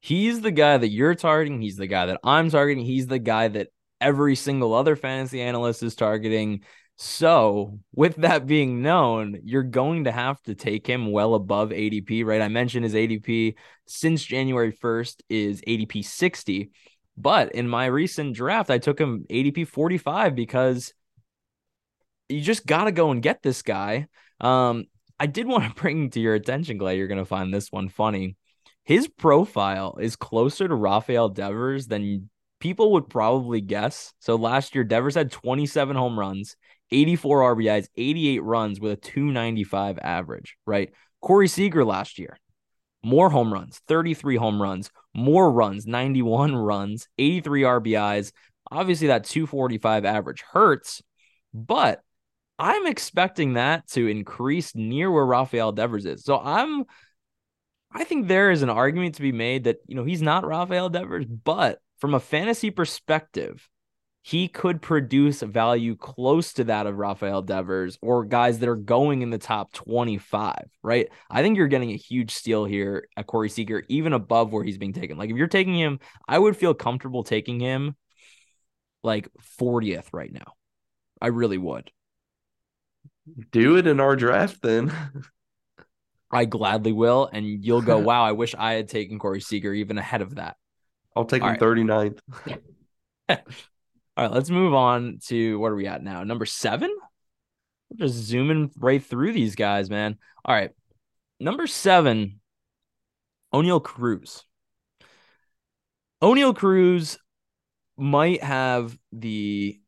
He's 0.00 0.40
the 0.40 0.52
guy 0.52 0.78
that 0.78 0.88
you're 0.88 1.16
targeting. 1.16 1.60
He's 1.60 1.76
the 1.76 1.86
guy 1.88 2.06
that 2.06 2.20
I'm 2.22 2.50
targeting. 2.50 2.84
He's 2.84 3.08
the 3.08 3.18
guy 3.18 3.48
that 3.48 3.68
every 4.00 4.36
single 4.36 4.74
other 4.74 4.96
fantasy 4.96 5.40
analyst 5.40 5.82
is 5.82 5.96
targeting. 5.96 6.62
So, 7.04 7.80
with 7.92 8.14
that 8.18 8.46
being 8.46 8.80
known, 8.80 9.40
you're 9.42 9.64
going 9.64 10.04
to 10.04 10.12
have 10.12 10.40
to 10.42 10.54
take 10.54 10.86
him 10.86 11.10
well 11.10 11.34
above 11.34 11.70
ADP, 11.70 12.24
right? 12.24 12.40
I 12.40 12.46
mentioned 12.46 12.84
his 12.84 12.94
ADP 12.94 13.56
since 13.86 14.22
January 14.22 14.72
1st 14.72 15.22
is 15.28 15.62
ADP 15.62 16.04
60. 16.04 16.70
But 17.16 17.56
in 17.56 17.68
my 17.68 17.86
recent 17.86 18.36
draft, 18.36 18.70
I 18.70 18.78
took 18.78 19.00
him 19.00 19.26
ADP 19.28 19.66
45 19.66 20.36
because 20.36 20.94
you 22.28 22.40
just 22.40 22.66
got 22.66 22.84
to 22.84 22.92
go 22.92 23.10
and 23.10 23.20
get 23.20 23.42
this 23.42 23.62
guy. 23.62 24.06
Um, 24.40 24.84
I 25.18 25.26
did 25.26 25.48
want 25.48 25.64
to 25.64 25.74
bring 25.82 26.10
to 26.10 26.20
your 26.20 26.36
attention, 26.36 26.78
Clay, 26.78 26.98
you're 26.98 27.08
going 27.08 27.18
to 27.18 27.24
find 27.24 27.52
this 27.52 27.72
one 27.72 27.88
funny. 27.88 28.36
His 28.84 29.08
profile 29.08 29.96
is 30.00 30.14
closer 30.14 30.68
to 30.68 30.74
Rafael 30.76 31.30
Devers 31.30 31.88
than 31.88 32.30
people 32.60 32.92
would 32.92 33.08
probably 33.08 33.60
guess. 33.60 34.14
So 34.20 34.36
last 34.36 34.76
year, 34.76 34.84
Devers 34.84 35.16
had 35.16 35.32
27 35.32 35.96
home 35.96 36.16
runs, 36.16 36.54
84 36.92 37.56
RBIs, 37.56 37.88
88 37.96 38.42
runs 38.42 38.80
with 38.80 38.92
a 38.92 38.96
295 38.96 39.98
average, 40.00 40.56
right? 40.66 40.92
Corey 41.20 41.48
Seager 41.48 41.84
last 41.84 42.18
year, 42.18 42.38
more 43.02 43.30
home 43.30 43.52
runs, 43.52 43.80
33 43.88 44.36
home 44.36 44.60
runs, 44.60 44.90
more 45.14 45.50
runs, 45.50 45.86
91 45.86 46.54
runs, 46.54 47.08
83 47.18 47.62
RBIs. 47.62 48.32
Obviously, 48.70 49.08
that 49.08 49.24
245 49.24 50.04
average 50.04 50.42
hurts, 50.52 51.02
but 51.52 52.00
I'm 52.58 52.86
expecting 52.86 53.54
that 53.54 53.88
to 53.88 54.06
increase 54.06 54.74
near 54.74 55.10
where 55.10 55.26
Rafael 55.26 55.72
Devers 55.72 56.06
is. 56.06 56.24
So 56.24 56.38
I'm, 56.38 56.84
I 57.92 58.04
think 58.04 58.28
there 58.28 58.50
is 58.50 58.62
an 58.62 58.70
argument 58.70 59.16
to 59.16 59.22
be 59.22 59.32
made 59.32 59.64
that, 59.64 59.78
you 59.86 59.96
know, 59.96 60.04
he's 60.04 60.22
not 60.22 60.46
Rafael 60.46 60.88
Devers, 60.88 61.26
but 61.26 61.78
from 61.98 62.14
a 62.14 62.20
fantasy 62.20 62.70
perspective, 62.70 63.68
he 64.24 64.46
could 64.46 64.80
produce 64.80 65.42
value 65.42 65.96
close 65.96 66.52
to 66.52 66.64
that 66.64 66.86
of 66.86 66.96
Rafael 66.96 67.42
Devers 67.42 67.98
or 68.00 68.24
guys 68.24 68.60
that 68.60 68.68
are 68.68 68.76
going 68.76 69.22
in 69.22 69.30
the 69.30 69.38
top 69.38 69.72
25, 69.72 70.68
right? 70.82 71.08
I 71.28 71.42
think 71.42 71.56
you're 71.56 71.66
getting 71.66 71.90
a 71.90 71.96
huge 71.96 72.30
steal 72.30 72.64
here 72.64 73.08
at 73.16 73.26
Corey 73.26 73.48
Seager, 73.48 73.82
even 73.88 74.12
above 74.12 74.52
where 74.52 74.62
he's 74.62 74.78
being 74.78 74.92
taken. 74.92 75.18
Like 75.18 75.30
if 75.30 75.36
you're 75.36 75.48
taking 75.48 75.74
him, 75.74 75.98
I 76.28 76.38
would 76.38 76.56
feel 76.56 76.72
comfortable 76.72 77.24
taking 77.24 77.58
him 77.58 77.96
like 79.02 79.28
40th 79.60 80.06
right 80.12 80.32
now. 80.32 80.54
I 81.20 81.26
really 81.28 81.58
would. 81.58 81.90
Do 83.50 83.76
it 83.76 83.88
in 83.88 83.98
our 83.98 84.14
draft 84.14 84.62
then. 84.62 84.92
I 86.30 86.44
gladly 86.44 86.92
will. 86.92 87.28
And 87.32 87.44
you'll 87.44 87.82
go, 87.82 87.98
wow, 88.00 88.22
I 88.22 88.32
wish 88.32 88.54
I 88.56 88.74
had 88.74 88.88
taken 88.88 89.18
Corey 89.18 89.40
Seager 89.40 89.74
even 89.74 89.98
ahead 89.98 90.22
of 90.22 90.36
that. 90.36 90.56
I'll 91.16 91.24
take 91.24 91.42
All 91.42 91.48
him 91.48 91.54
right. 91.54 92.14
39th. 93.28 93.38
All 94.16 94.24
right, 94.24 94.34
let's 94.34 94.50
move 94.50 94.74
on 94.74 95.18
to 95.26 95.58
what 95.58 95.72
are 95.72 95.76
we 95.76 95.86
at 95.86 96.02
now? 96.02 96.22
Number 96.22 96.44
seven? 96.44 96.94
We're 97.90 98.06
just 98.06 98.18
zooming 98.18 98.70
right 98.76 99.02
through 99.02 99.32
these 99.32 99.54
guys, 99.54 99.88
man. 99.88 100.18
All 100.44 100.54
right. 100.54 100.70
Number 101.40 101.66
seven, 101.66 102.40
Oneil 103.52 103.82
Cruz. 103.82 104.44
Oneil 106.22 106.54
Cruz 106.54 107.18
might 107.96 108.42
have 108.42 108.96
the 109.12 109.80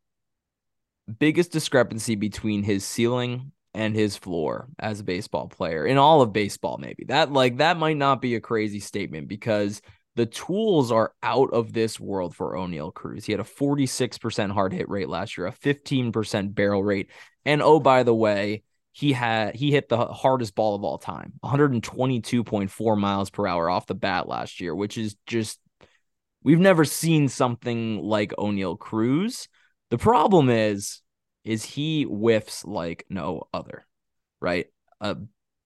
biggest 1.18 1.52
discrepancy 1.52 2.14
between 2.14 2.62
his 2.62 2.84
ceiling 2.84 3.52
and 3.74 3.94
his 3.94 4.16
floor 4.16 4.68
as 4.78 5.00
a 5.00 5.04
baseball 5.04 5.48
player 5.48 5.84
in 5.84 5.98
all 5.98 6.22
of 6.22 6.32
baseball 6.32 6.78
maybe 6.78 7.04
that 7.08 7.32
like 7.32 7.58
that 7.58 7.76
might 7.76 7.96
not 7.96 8.22
be 8.22 8.36
a 8.36 8.40
crazy 8.40 8.78
statement 8.78 9.26
because 9.26 9.82
the 10.16 10.26
tools 10.26 10.92
are 10.92 11.12
out 11.22 11.50
of 11.52 11.72
this 11.72 11.98
world 11.98 12.36
for 12.36 12.54
Oneil 12.54 12.94
Cruz. 12.94 13.24
He 13.24 13.32
had 13.32 13.40
a 13.40 13.44
46% 13.44 14.50
hard 14.52 14.72
hit 14.72 14.88
rate 14.88 15.08
last 15.08 15.36
year, 15.36 15.46
a 15.46 15.52
15% 15.52 16.54
barrel 16.54 16.84
rate. 16.84 17.10
And 17.44 17.62
oh, 17.62 17.80
by 17.80 18.04
the 18.04 18.14
way, 18.14 18.62
he 18.92 19.12
had 19.12 19.56
he 19.56 19.72
hit 19.72 19.88
the 19.88 20.06
hardest 20.06 20.54
ball 20.54 20.76
of 20.76 20.84
all 20.84 20.98
time, 20.98 21.32
122.4 21.44 22.98
miles 22.98 23.28
per 23.28 23.46
hour 23.46 23.68
off 23.68 23.86
the 23.86 23.94
bat 23.94 24.28
last 24.28 24.60
year, 24.60 24.72
which 24.72 24.96
is 24.96 25.16
just 25.26 25.58
we've 26.44 26.60
never 26.60 26.84
seen 26.84 27.28
something 27.28 27.98
like 27.98 28.32
Oneil 28.38 28.78
Cruz. 28.78 29.48
The 29.90 29.98
problem 29.98 30.48
is 30.48 31.00
is 31.44 31.64
he 31.64 32.04
whiffs 32.04 32.64
like 32.64 33.04
no 33.10 33.48
other, 33.52 33.84
right? 34.40 34.66
A 35.00 35.16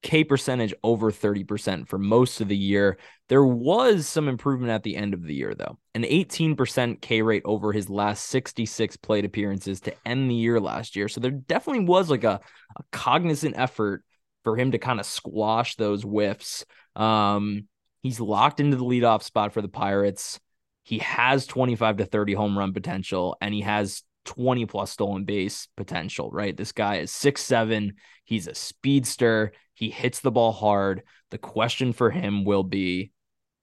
K 0.02 0.22
percentage 0.22 0.72
over 0.84 1.10
30% 1.10 1.88
for 1.88 1.98
most 1.98 2.40
of 2.40 2.48
the 2.48 2.56
year. 2.56 2.98
There 3.28 3.44
was 3.44 4.06
some 4.06 4.28
improvement 4.28 4.70
at 4.70 4.84
the 4.84 4.96
end 4.96 5.12
of 5.12 5.22
the 5.22 5.34
year, 5.34 5.54
though. 5.54 5.78
An 5.94 6.04
18% 6.04 7.00
K 7.00 7.22
rate 7.22 7.42
over 7.44 7.72
his 7.72 7.90
last 7.90 8.26
66 8.26 8.96
plate 8.98 9.24
appearances 9.24 9.80
to 9.82 9.94
end 10.06 10.30
the 10.30 10.36
year 10.36 10.60
last 10.60 10.94
year. 10.94 11.08
So 11.08 11.20
there 11.20 11.32
definitely 11.32 11.84
was 11.84 12.10
like 12.10 12.24
a, 12.24 12.40
a 12.76 12.82
cognizant 12.92 13.58
effort 13.58 14.04
for 14.44 14.56
him 14.56 14.70
to 14.70 14.78
kind 14.78 15.00
of 15.00 15.06
squash 15.06 15.74
those 15.76 16.02
whiffs. 16.02 16.64
Um, 16.94 17.66
he's 18.02 18.20
locked 18.20 18.60
into 18.60 18.76
the 18.76 18.84
leadoff 18.84 19.22
spot 19.22 19.52
for 19.52 19.62
the 19.62 19.68
Pirates. 19.68 20.38
He 20.84 20.98
has 21.00 21.46
25 21.46 21.98
to 21.98 22.06
30 22.06 22.34
home 22.34 22.56
run 22.56 22.72
potential, 22.72 23.36
and 23.40 23.52
he 23.52 23.62
has 23.62 24.02
20 24.28 24.66
plus 24.66 24.90
stolen 24.90 25.24
base 25.24 25.68
potential, 25.74 26.30
right? 26.30 26.54
This 26.54 26.72
guy 26.72 26.96
is 26.96 27.10
six 27.10 27.42
seven. 27.42 27.94
He's 28.24 28.46
a 28.46 28.54
speedster. 28.54 29.52
He 29.72 29.88
hits 29.88 30.20
the 30.20 30.30
ball 30.30 30.52
hard. 30.52 31.02
The 31.30 31.38
question 31.38 31.94
for 31.94 32.10
him 32.10 32.44
will 32.44 32.62
be 32.62 33.10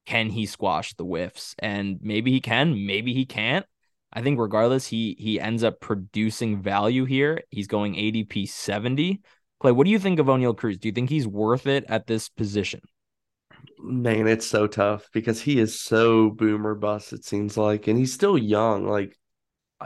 can 0.07 0.31
he 0.31 0.47
squash 0.47 0.95
the 0.95 1.03
whiffs? 1.03 1.53
And 1.59 1.99
maybe 2.01 2.31
he 2.31 2.41
can, 2.41 2.87
maybe 2.87 3.13
he 3.13 3.25
can't. 3.25 3.63
I 4.11 4.23
think 4.23 4.39
regardless, 4.39 4.87
he 4.87 5.15
he 5.19 5.39
ends 5.39 5.63
up 5.63 5.79
producing 5.79 6.63
value 6.63 7.05
here. 7.05 7.43
He's 7.51 7.67
going 7.67 7.93
ADP 7.93 8.49
70. 8.49 9.21
Clay, 9.59 9.71
what 9.71 9.85
do 9.85 9.91
you 9.91 9.99
think 9.99 10.17
of 10.17 10.25
Oneil 10.25 10.57
Cruz? 10.57 10.79
Do 10.79 10.87
you 10.87 10.93
think 10.93 11.11
he's 11.11 11.27
worth 11.27 11.67
it 11.67 11.85
at 11.89 12.07
this 12.07 12.27
position? 12.27 12.81
Man, 13.77 14.27
it's 14.27 14.47
so 14.47 14.65
tough 14.65 15.09
because 15.13 15.41
he 15.41 15.59
is 15.59 15.79
so 15.79 16.31
boomer 16.31 16.73
bust, 16.73 17.13
it 17.13 17.23
seems 17.23 17.55
like, 17.55 17.87
and 17.87 17.99
he's 17.99 18.13
still 18.13 18.37
young. 18.37 18.87
Like 18.87 19.15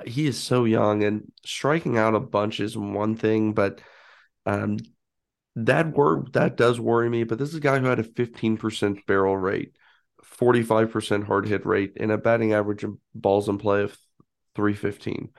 he 0.05 0.27
is 0.27 0.37
so 0.37 0.65
young 0.65 1.03
and 1.03 1.31
striking 1.45 1.97
out 1.97 2.15
a 2.15 2.19
bunch 2.19 2.59
is 2.59 2.77
one 2.77 3.15
thing, 3.15 3.53
but 3.53 3.81
um, 4.45 4.77
that 5.55 5.95
word 5.95 6.33
that 6.33 6.57
does 6.57 6.79
worry 6.79 7.09
me. 7.09 7.23
But 7.23 7.37
this 7.37 7.49
is 7.49 7.55
a 7.55 7.61
guy 7.61 7.79
who 7.79 7.87
had 7.87 7.99
a 7.99 8.03
15% 8.03 9.05
barrel 9.05 9.37
rate, 9.37 9.73
45% 10.23 11.25
hard 11.25 11.47
hit 11.47 11.65
rate, 11.65 11.93
and 11.97 12.11
a 12.11 12.17
batting 12.17 12.53
average 12.53 12.83
of 12.83 12.97
balls 13.13 13.49
in 13.49 13.57
play 13.57 13.83
of 13.83 13.97
315. 14.55 15.29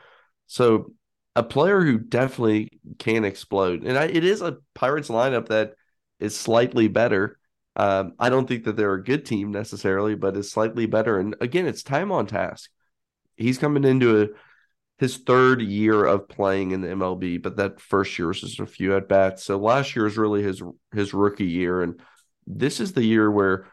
So 0.47 0.93
a 1.37 1.43
player 1.43 1.81
who 1.81 1.99
definitely 1.99 2.81
can 2.99 3.25
explode. 3.25 3.85
And 3.85 3.97
I, 3.97 4.05
it 4.05 4.25
is 4.25 4.43
a 4.43 4.59
Pirates 4.75 5.09
lineup 5.09 5.49
that 5.49 5.75
is 6.19 6.37
slightly 6.37 6.89
better. 6.89 7.39
Um, 7.77 8.15
I 8.19 8.31
don't 8.31 8.49
think 8.49 8.65
that 8.65 8.77
they're 8.77 8.95
a 8.95 9.03
good 9.03 9.25
team 9.25 9.53
necessarily, 9.53 10.17
but 10.17 10.37
is 10.37 10.51
slightly 10.51 10.87
better. 10.87 11.19
And 11.19 11.37
again, 11.41 11.67
it's 11.67 11.83
time 11.83 12.11
on 12.11 12.27
task 12.27 12.71
he's 13.41 13.59
coming 13.59 13.85
into 13.85 14.23
a, 14.23 14.29
his 15.01 15.17
third 15.17 15.63
year 15.63 16.05
of 16.05 16.29
playing 16.29 16.73
in 16.73 16.83
the 16.83 16.89
MLB, 16.89 17.43
but 17.43 17.57
that 17.57 17.81
first 17.81 18.19
year 18.19 18.29
was 18.29 18.43
just 18.43 18.61
a 18.61 18.67
few 18.67 18.95
at 18.95 19.09
bats. 19.09 19.43
So 19.43 19.57
last 19.57 19.97
year 19.97 20.07
is 20.07 20.19
really 20.19 20.43
his 20.43 20.63
his 20.93 21.15
rookie 21.15 21.47
year, 21.47 21.83
and 21.83 21.99
this 22.47 22.81
is 22.81 22.93
the 22.93 23.03
year 23.03 23.31
where 23.31 23.67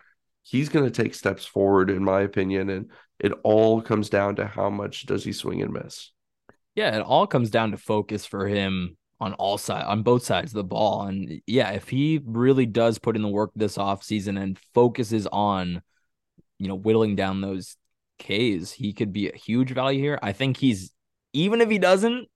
he's 0.43 0.69
going 0.69 0.85
to 0.85 1.03
take 1.03 1.13
steps 1.13 1.45
forward, 1.45 1.89
in 1.89 2.01
my 2.01 2.21
opinion. 2.21 2.69
And 2.69 2.91
it 3.19 3.33
all 3.43 3.81
comes 3.81 4.09
down 4.09 4.37
to 4.37 4.47
how 4.47 4.69
much 4.69 5.05
does 5.05 5.25
he 5.25 5.33
swing 5.33 5.61
and 5.61 5.73
miss. 5.73 6.11
Yeah, 6.75 6.95
it 6.95 7.01
all 7.01 7.27
comes 7.27 7.49
down 7.49 7.71
to 7.71 7.77
focus 7.77 8.25
for 8.25 8.47
him 8.47 8.95
on 9.19 9.33
all 9.33 9.57
sides 9.57 9.85
on 9.85 10.03
both 10.03 10.23
sides 10.23 10.51
of 10.51 10.55
the 10.55 10.63
ball. 10.63 11.07
And 11.07 11.41
yeah, 11.45 11.71
if 11.71 11.89
he 11.89 12.21
really 12.23 12.65
does 12.65 12.99
put 12.99 13.17
in 13.17 13.21
the 13.21 13.27
work 13.27 13.51
this 13.53 13.77
offseason 13.77 14.41
and 14.41 14.57
focuses 14.73 15.27
on, 15.27 15.81
you 16.57 16.69
know, 16.69 16.75
whittling 16.75 17.17
down 17.17 17.41
those 17.41 17.75
K's, 18.17 18.71
he 18.71 18.93
could 18.93 19.11
be 19.11 19.29
a 19.29 19.35
huge 19.35 19.71
value 19.71 19.99
here. 19.99 20.19
I 20.21 20.31
think 20.31 20.55
he's 20.55 20.93
even 21.37 21.61
if 21.61 21.69
he 21.69 21.77
doesn't, 21.77 22.27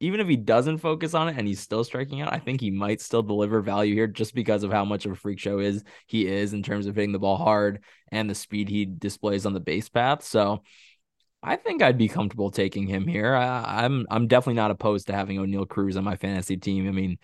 even 0.00 0.18
if 0.18 0.26
he 0.26 0.36
doesn't 0.36 0.78
focus 0.78 1.14
on 1.14 1.28
it 1.28 1.36
and 1.38 1.46
he's 1.46 1.60
still 1.60 1.84
striking 1.84 2.20
out, 2.20 2.32
I 2.32 2.40
think 2.40 2.60
he 2.60 2.72
might 2.72 3.00
still 3.00 3.22
deliver 3.22 3.60
value 3.60 3.94
here 3.94 4.08
just 4.08 4.34
because 4.34 4.64
of 4.64 4.72
how 4.72 4.84
much 4.84 5.06
of 5.06 5.12
a 5.12 5.14
freak 5.16 5.38
show 5.38 5.60
is 5.60 5.84
he 6.08 6.26
is 6.26 6.52
in 6.52 6.64
terms 6.64 6.86
of 6.86 6.96
hitting 6.96 7.12
the 7.12 7.20
ball 7.20 7.36
hard 7.36 7.84
and 8.10 8.28
the 8.28 8.34
speed 8.34 8.68
he 8.68 8.84
displays 8.84 9.46
on 9.46 9.52
the 9.54 9.60
base 9.60 9.88
path. 9.88 10.24
So 10.24 10.62
I 11.40 11.54
think 11.54 11.82
I'd 11.82 11.98
be 11.98 12.08
comfortable 12.08 12.50
taking 12.50 12.88
him 12.88 13.06
here. 13.06 13.32
I, 13.32 13.84
I'm 13.84 14.06
I'm 14.10 14.26
definitely 14.26 14.54
not 14.54 14.72
opposed 14.72 15.06
to 15.06 15.12
having 15.12 15.38
Oneil 15.38 15.68
Cruz 15.68 15.96
on 15.96 16.02
my 16.02 16.16
fantasy 16.16 16.56
team. 16.56 16.88
I 16.88 16.90
mean, 16.90 17.18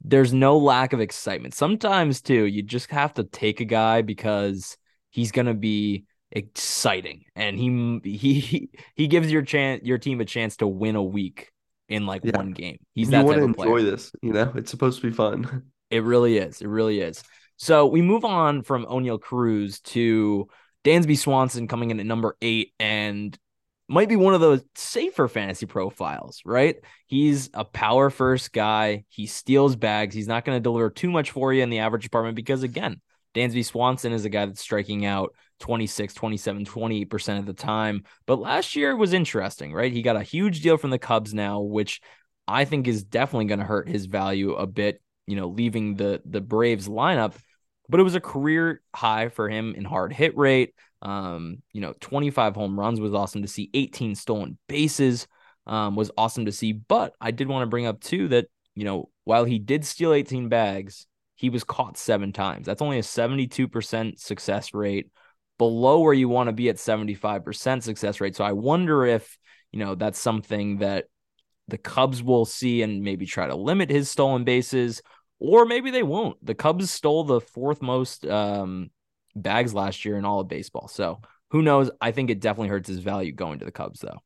there's 0.00 0.32
no 0.32 0.58
lack 0.58 0.92
of 0.92 1.00
excitement. 1.00 1.54
Sometimes 1.54 2.20
too, 2.20 2.44
you 2.44 2.62
just 2.62 2.88
have 2.90 3.14
to 3.14 3.24
take 3.24 3.60
a 3.60 3.64
guy 3.64 4.02
because 4.02 4.76
he's 5.10 5.32
gonna 5.32 5.54
be 5.54 6.04
exciting 6.30 7.24
and 7.34 7.58
he 7.58 8.00
he 8.04 8.70
he 8.94 9.06
gives 9.06 9.30
your 9.32 9.42
chance 9.42 9.82
your 9.84 9.98
team 9.98 10.20
a 10.20 10.24
chance 10.24 10.58
to 10.58 10.66
win 10.66 10.94
a 10.94 11.02
week 11.02 11.50
in 11.88 12.06
like 12.06 12.22
yeah. 12.24 12.36
one 12.36 12.52
game. 12.52 12.78
He's 12.94 13.10
you 13.10 13.24
want 13.24 13.38
to 13.38 13.44
enjoy 13.44 13.82
this, 13.82 14.12
you 14.22 14.32
know. 14.32 14.52
It's 14.54 14.70
supposed 14.70 15.00
to 15.00 15.08
be 15.08 15.14
fun. 15.14 15.64
It 15.90 16.04
really 16.04 16.36
is. 16.36 16.60
It 16.60 16.68
really 16.68 17.00
is. 17.00 17.24
So 17.56 17.86
we 17.86 18.02
move 18.02 18.26
on 18.26 18.62
from 18.62 18.84
Oneil 18.84 19.18
Cruz 19.18 19.80
to 19.80 20.46
Dansby 20.84 21.16
Swanson 21.16 21.66
coming 21.66 21.90
in 21.90 21.98
at 21.98 22.04
number 22.04 22.36
eight 22.42 22.74
and 22.78 23.34
might 23.88 24.08
be 24.08 24.16
one 24.16 24.34
of 24.34 24.40
those 24.40 24.62
safer 24.74 25.28
fantasy 25.28 25.64
profiles, 25.64 26.42
right? 26.44 26.76
He's 27.06 27.48
a 27.54 27.64
power 27.64 28.10
first 28.10 28.52
guy. 28.52 29.04
He 29.08 29.26
steals 29.26 29.76
bags. 29.76 30.14
He's 30.14 30.28
not 30.28 30.44
going 30.44 30.56
to 30.56 30.62
deliver 30.62 30.90
too 30.90 31.10
much 31.10 31.30
for 31.30 31.54
you 31.54 31.62
in 31.62 31.70
the 31.70 31.78
average 31.78 32.02
department 32.02 32.36
because, 32.36 32.62
again, 32.62 33.00
Dansby 33.34 33.64
Swanson 33.64 34.12
is 34.12 34.26
a 34.26 34.28
guy 34.28 34.44
that's 34.44 34.60
striking 34.60 35.06
out 35.06 35.34
26, 35.60 36.14
27, 36.14 36.64
28% 36.64 37.38
of 37.38 37.46
the 37.46 37.52
time. 37.52 38.04
But 38.26 38.40
last 38.40 38.76
year 38.76 38.96
was 38.96 39.12
interesting, 39.12 39.72
right? 39.72 39.92
He 39.92 40.02
got 40.02 40.16
a 40.16 40.22
huge 40.22 40.60
deal 40.60 40.76
from 40.76 40.90
the 40.90 40.98
Cubs 40.98 41.34
now, 41.34 41.60
which 41.60 42.00
I 42.46 42.64
think 42.64 42.88
is 42.88 43.04
definitely 43.04 43.46
going 43.46 43.60
to 43.60 43.66
hurt 43.66 43.88
his 43.88 44.06
value 44.06 44.54
a 44.54 44.66
bit, 44.66 45.02
you 45.26 45.36
know, 45.36 45.48
leaving 45.48 45.96
the 45.96 46.22
the 46.24 46.40
Braves 46.40 46.88
lineup. 46.88 47.34
But 47.88 48.00
it 48.00 48.04
was 48.04 48.14
a 48.14 48.20
career 48.20 48.82
high 48.94 49.28
for 49.28 49.48
him 49.48 49.74
in 49.74 49.84
hard 49.84 50.12
hit 50.12 50.36
rate. 50.36 50.74
Um, 51.00 51.62
you 51.72 51.80
know, 51.80 51.94
25 52.00 52.54
home 52.54 52.78
runs 52.78 53.00
was 53.00 53.14
awesome 53.14 53.42
to 53.42 53.48
see. 53.48 53.70
18 53.74 54.14
stolen 54.14 54.58
bases 54.68 55.26
um, 55.66 55.94
was 55.94 56.10
awesome 56.16 56.46
to 56.46 56.52
see. 56.52 56.72
But 56.72 57.14
I 57.20 57.30
did 57.30 57.48
want 57.48 57.62
to 57.62 57.70
bring 57.70 57.86
up 57.86 58.00
too 58.00 58.28
that, 58.28 58.46
you 58.74 58.84
know, 58.84 59.10
while 59.24 59.44
he 59.44 59.58
did 59.58 59.84
steal 59.84 60.12
18 60.12 60.48
bags, 60.48 61.06
he 61.36 61.50
was 61.50 61.64
caught 61.64 61.96
seven 61.96 62.32
times. 62.32 62.66
That's 62.66 62.82
only 62.82 62.98
a 62.98 63.02
72% 63.02 64.18
success 64.18 64.74
rate 64.74 65.08
below 65.58 66.00
where 66.00 66.14
you 66.14 66.28
want 66.28 66.48
to 66.48 66.52
be 66.52 66.68
at 66.68 66.76
75% 66.76 67.82
success 67.82 68.20
rate. 68.20 68.36
So 68.36 68.44
I 68.44 68.52
wonder 68.52 69.04
if, 69.04 69.38
you 69.72 69.80
know, 69.80 69.94
that's 69.94 70.18
something 70.18 70.78
that 70.78 71.06
the 71.66 71.78
Cubs 71.78 72.22
will 72.22 72.44
see 72.44 72.82
and 72.82 73.02
maybe 73.02 73.26
try 73.26 73.46
to 73.46 73.54
limit 73.54 73.90
his 73.90 74.10
stolen 74.10 74.44
bases, 74.44 75.02
or 75.38 75.66
maybe 75.66 75.90
they 75.90 76.02
won't. 76.02 76.44
The 76.44 76.54
Cubs 76.54 76.90
stole 76.90 77.24
the 77.24 77.40
fourth 77.40 77.82
most 77.82 78.26
um, 78.26 78.90
bags 79.36 79.74
last 79.74 80.04
year 80.04 80.16
in 80.16 80.24
all 80.24 80.40
of 80.40 80.48
baseball. 80.48 80.88
So 80.88 81.20
who 81.50 81.62
knows? 81.62 81.90
I 82.00 82.12
think 82.12 82.30
it 82.30 82.40
definitely 82.40 82.68
hurts 82.68 82.88
his 82.88 83.00
value 83.00 83.32
going 83.32 83.58
to 83.58 83.64
the 83.64 83.72
Cubs, 83.72 84.00
though. 84.00 84.18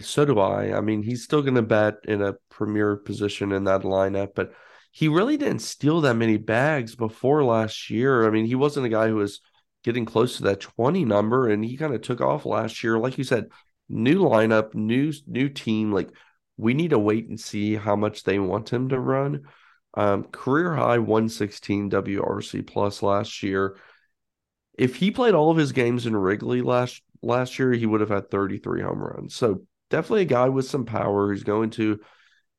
So 0.00 0.24
do 0.24 0.40
I. 0.40 0.76
I 0.76 0.80
mean, 0.80 1.02
he's 1.02 1.22
still 1.22 1.42
going 1.42 1.54
to 1.54 1.62
bat 1.62 1.98
in 2.04 2.22
a 2.22 2.34
premier 2.50 2.96
position 2.96 3.52
in 3.52 3.64
that 3.64 3.82
lineup, 3.82 4.30
but 4.34 4.52
he 4.90 5.08
really 5.08 5.36
didn't 5.36 5.60
steal 5.60 6.00
that 6.00 6.14
many 6.14 6.36
bags 6.36 6.96
before 6.96 7.44
last 7.44 7.88
year. 7.90 8.26
I 8.26 8.30
mean, 8.30 8.46
he 8.46 8.56
wasn't 8.56 8.86
a 8.86 8.90
guy 8.90 9.08
who 9.08 9.16
was 9.16 9.40
getting 9.84 10.04
close 10.04 10.36
to 10.36 10.42
that 10.44 10.60
20 10.60 11.04
number 11.04 11.48
and 11.48 11.64
he 11.64 11.76
kind 11.76 11.94
of 11.94 12.02
took 12.02 12.20
off 12.20 12.44
last 12.44 12.82
year. 12.82 12.98
Like 12.98 13.18
you 13.18 13.24
said 13.24 13.46
new 13.88 14.20
lineup 14.20 14.74
new 14.74 15.10
new 15.26 15.48
team 15.48 15.90
like 15.92 16.10
we 16.58 16.74
need 16.74 16.90
to 16.90 16.98
wait 16.98 17.26
and 17.26 17.40
see 17.40 17.74
how 17.74 17.96
much 17.96 18.24
they 18.24 18.38
want 18.38 18.72
him 18.72 18.88
to 18.90 18.98
run. 18.98 19.42
Um, 19.94 20.24
career 20.24 20.74
high 20.74 20.98
116 20.98 21.90
wrc 21.90 22.66
plus 22.66 23.02
last 23.02 23.42
year. 23.42 23.76
If 24.76 24.96
he 24.96 25.10
played 25.10 25.34
all 25.34 25.50
of 25.50 25.56
his 25.56 25.72
games 25.72 26.06
in 26.06 26.16
wrigley 26.16 26.60
last 26.62 27.02
last 27.22 27.58
year 27.58 27.72
he 27.72 27.86
would 27.86 28.00
have 28.00 28.10
had 28.10 28.30
33 28.30 28.82
home 28.82 28.98
runs. 28.98 29.34
So 29.34 29.62
definitely 29.90 30.22
a 30.22 30.26
guy 30.26 30.48
with 30.48 30.66
some 30.68 30.84
power. 30.84 31.32
He's 31.32 31.44
going 31.44 31.70
to 31.70 32.00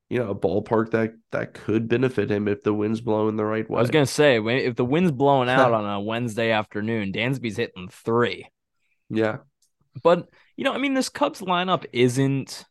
you 0.10 0.17
know, 0.17 0.32
a 0.32 0.36
ballpark 0.36 0.91
that 0.91 1.13
that 1.32 1.54
could 1.54 1.88
benefit 1.88 2.32
him 2.32 2.48
if 2.48 2.63
the 2.63 2.74
wind's 2.74 3.00
blowing 3.00 3.36
the 3.36 3.45
right 3.45 3.69
way. 3.69 3.78
I 3.78 3.82
was 3.82 3.91
gonna 3.91 4.06
say 4.06 4.39
if 4.39 4.76
the 4.76 4.86
wind's 4.86 5.12
blowing 5.12 5.50
out 5.50 5.72
on 5.72 5.86
a 5.86 6.02
Wednesday 6.02 6.52
afternoon, 6.52 7.13
Dansby's 7.13 7.58
hitting 7.58 7.89
three. 7.89 8.48
Yeah, 9.10 9.38
but 10.04 10.28
you 10.58 10.63
know, 10.63 10.74
I 10.74 10.78
mean, 10.78 10.93
this 10.93 11.10
Cubs 11.10 11.41
lineup 11.41 11.86
isn't. 11.93 12.65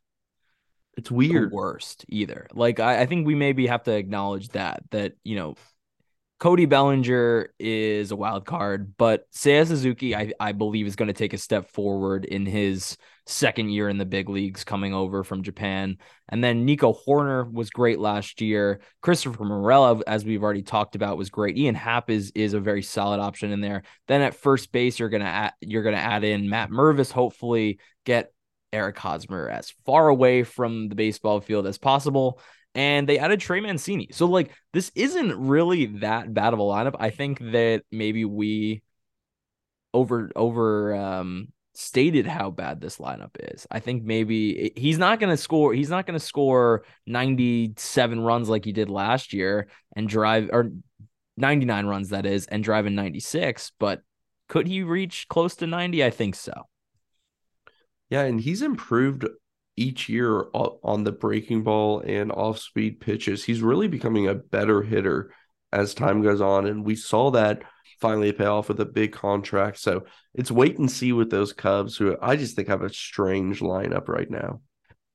It's 0.96 1.12
weird. 1.12 1.52
worst 1.52 2.04
either. 2.08 2.48
Like 2.52 2.80
I, 2.80 3.02
I 3.02 3.06
think 3.06 3.24
we 3.24 3.36
maybe 3.36 3.68
have 3.68 3.84
to 3.84 3.92
acknowledge 3.92 4.48
that 4.48 4.82
that 4.90 5.12
you 5.22 5.36
know 5.36 5.54
Cody 6.38 6.66
Bellinger 6.66 7.52
is 7.58 8.12
a 8.12 8.16
wild 8.16 8.46
card, 8.46 8.96
but 8.96 9.28
Seiya 9.32 9.66
Suzuki, 9.66 10.14
I, 10.14 10.32
I 10.38 10.52
believe, 10.52 10.86
is 10.86 10.94
going 10.94 11.08
to 11.08 11.12
take 11.12 11.32
a 11.32 11.38
step 11.38 11.68
forward 11.72 12.24
in 12.24 12.46
his 12.46 12.96
second 13.26 13.70
year 13.70 13.88
in 13.88 13.98
the 13.98 14.06
big 14.06 14.28
leagues 14.28 14.62
coming 14.62 14.94
over 14.94 15.24
from 15.24 15.42
Japan. 15.42 15.96
And 16.28 16.42
then 16.42 16.64
Nico 16.64 16.92
Hoerner 16.92 17.52
was 17.52 17.70
great 17.70 17.98
last 17.98 18.40
year. 18.40 18.80
Christopher 19.02 19.44
Morel, 19.44 20.04
as 20.06 20.24
we've 20.24 20.42
already 20.44 20.62
talked 20.62 20.94
about, 20.94 21.18
was 21.18 21.28
great. 21.28 21.58
Ian 21.58 21.74
Happ 21.74 22.08
is 22.08 22.30
is 22.36 22.54
a 22.54 22.60
very 22.60 22.82
solid 22.82 23.18
option 23.18 23.50
in 23.50 23.60
there. 23.60 23.82
Then 24.06 24.22
at 24.22 24.36
first 24.36 24.70
base, 24.70 25.00
you're 25.00 25.08
gonna 25.08 25.24
add, 25.24 25.52
you're 25.60 25.82
gonna 25.82 25.96
add 25.96 26.22
in 26.22 26.48
Matt 26.48 26.70
Mervis. 26.70 27.10
Hopefully, 27.10 27.80
get 28.04 28.32
Eric 28.72 28.96
Hosmer 28.98 29.48
as 29.48 29.70
far 29.84 30.08
away 30.08 30.44
from 30.44 30.88
the 30.88 30.94
baseball 30.94 31.40
field 31.40 31.66
as 31.66 31.78
possible. 31.78 32.40
And 32.78 33.08
they 33.08 33.18
added 33.18 33.40
Trey 33.40 33.58
Mancini. 33.58 34.08
So 34.12 34.26
like 34.26 34.52
this 34.72 34.92
isn't 34.94 35.36
really 35.36 35.86
that 35.98 36.32
bad 36.32 36.52
of 36.52 36.60
a 36.60 36.62
lineup. 36.62 36.94
I 37.00 37.10
think 37.10 37.40
that 37.50 37.82
maybe 37.90 38.24
we 38.24 38.82
over 39.92 40.30
over 40.36 40.94
um 40.94 41.48
stated 41.74 42.24
how 42.24 42.50
bad 42.50 42.80
this 42.80 42.98
lineup 42.98 43.32
is. 43.52 43.66
I 43.68 43.80
think 43.80 44.04
maybe 44.04 44.72
he's 44.76 44.96
not 44.96 45.18
going 45.18 45.30
to 45.30 45.36
score 45.36 45.74
he's 45.74 45.90
not 45.90 46.06
going 46.06 46.18
to 46.18 46.24
score 46.24 46.84
97 47.04 48.20
runs 48.20 48.48
like 48.48 48.64
he 48.64 48.72
did 48.72 48.88
last 48.88 49.32
year 49.32 49.66
and 49.96 50.08
drive 50.08 50.48
or 50.52 50.70
99 51.36 51.86
runs 51.86 52.10
that 52.10 52.26
is 52.26 52.46
and 52.46 52.62
drive 52.62 52.86
in 52.86 52.94
96, 52.94 53.72
but 53.80 54.02
could 54.48 54.68
he 54.68 54.84
reach 54.84 55.26
close 55.26 55.56
to 55.56 55.66
90? 55.66 56.04
I 56.04 56.10
think 56.10 56.36
so. 56.36 56.52
Yeah, 58.08 58.22
and 58.22 58.40
he's 58.40 58.62
improved 58.62 59.24
each 59.78 60.08
year 60.08 60.46
on 60.52 61.04
the 61.04 61.12
breaking 61.12 61.62
ball 61.62 62.00
and 62.00 62.32
off 62.32 62.58
speed 62.58 63.00
pitches. 63.00 63.44
He's 63.44 63.62
really 63.62 63.88
becoming 63.88 64.26
a 64.26 64.34
better 64.34 64.82
hitter 64.82 65.32
as 65.72 65.94
time 65.94 66.22
goes 66.22 66.40
on. 66.40 66.66
And 66.66 66.84
we 66.84 66.96
saw 66.96 67.30
that 67.30 67.62
finally 68.00 68.32
pay 68.32 68.46
off 68.46 68.68
with 68.68 68.80
a 68.80 68.84
big 68.86 69.12
contract. 69.12 69.78
So 69.78 70.04
it's 70.34 70.50
wait 70.50 70.78
and 70.78 70.90
see 70.90 71.12
with 71.12 71.30
those 71.30 71.52
Cubs, 71.52 71.96
who 71.96 72.16
I 72.20 72.36
just 72.36 72.56
think 72.56 72.68
have 72.68 72.82
a 72.82 72.92
strange 72.92 73.60
lineup 73.60 74.08
right 74.08 74.30
now. 74.30 74.60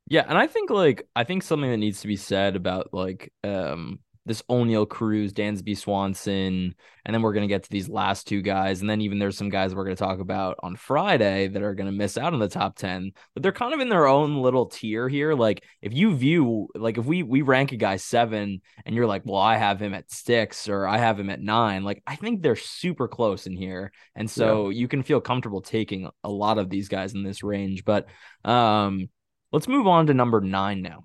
Yeah, 0.07 0.25
and 0.27 0.37
I 0.37 0.47
think 0.47 0.69
like 0.69 1.07
I 1.15 1.23
think 1.23 1.43
something 1.43 1.69
that 1.69 1.77
needs 1.77 2.01
to 2.01 2.07
be 2.07 2.17
said 2.17 2.55
about 2.55 2.89
like 2.93 3.31
um 3.43 3.99
this 4.25 4.41
Oneil 4.43 4.87
Cruz, 4.87 5.33
Dansby 5.33 5.77
Swanson, 5.77 6.75
and 7.05 7.13
then 7.13 7.21
we're 7.21 7.33
going 7.33 7.47
to 7.47 7.53
get 7.53 7.63
to 7.63 7.69
these 7.69 7.89
last 7.89 8.27
two 8.27 8.41
guys. 8.41 8.79
And 8.79 8.89
then 8.89 9.01
even 9.01 9.19
there's 9.19 9.37
some 9.37 9.49
guys 9.49 9.75
we're 9.75 9.83
going 9.83 9.95
to 9.95 10.03
talk 10.03 10.19
about 10.19 10.57
on 10.63 10.77
Friday 10.77 11.47
that 11.47 11.61
are 11.61 11.75
going 11.75 11.87
to 11.87 11.91
miss 11.91 12.17
out 12.17 12.33
on 12.33 12.39
the 12.39 12.47
top 12.47 12.77
10, 12.77 13.11
but 13.33 13.43
they're 13.43 13.51
kind 13.51 13.73
of 13.73 13.81
in 13.81 13.89
their 13.89 14.07
own 14.07 14.37
little 14.37 14.67
tier 14.67 15.09
here. 15.09 15.33
Like 15.33 15.63
if 15.81 15.93
you 15.93 16.15
view, 16.15 16.69
like 16.73 16.97
if 16.97 17.05
we, 17.05 17.23
we 17.23 17.41
rank 17.41 17.73
a 17.73 17.77
guy 17.77 17.97
seven 17.97 18.61
and 18.85 18.95
you're 18.95 19.07
like, 19.07 19.23
well, 19.25 19.41
I 19.41 19.57
have 19.57 19.81
him 19.81 19.93
at 19.93 20.09
six 20.09 20.69
or 20.69 20.87
I 20.87 20.97
have 20.97 21.19
him 21.19 21.29
at 21.29 21.41
nine, 21.41 21.83
like 21.83 22.01
I 22.07 22.15
think 22.15 22.41
they're 22.41 22.55
super 22.55 23.09
close 23.09 23.45
in 23.45 23.57
here. 23.57 23.91
And 24.15 24.29
so 24.29 24.69
yeah. 24.69 24.79
you 24.79 24.87
can 24.87 25.03
feel 25.03 25.19
comfortable 25.19 25.61
taking 25.61 26.09
a 26.23 26.29
lot 26.29 26.57
of 26.57 26.69
these 26.69 26.87
guys 26.87 27.13
in 27.13 27.23
this 27.23 27.43
range, 27.43 27.83
but, 27.83 28.07
um, 28.45 29.09
let's 29.51 29.67
move 29.67 29.85
on 29.85 30.07
to 30.07 30.13
number 30.13 30.39
nine 30.41 30.81
now. 30.81 31.03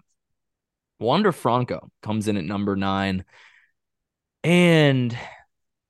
Wander 1.01 1.33
Franco 1.33 1.91
comes 2.03 2.29
in 2.29 2.37
at 2.37 2.45
number 2.45 2.77
nine. 2.77 3.25
And, 4.45 5.17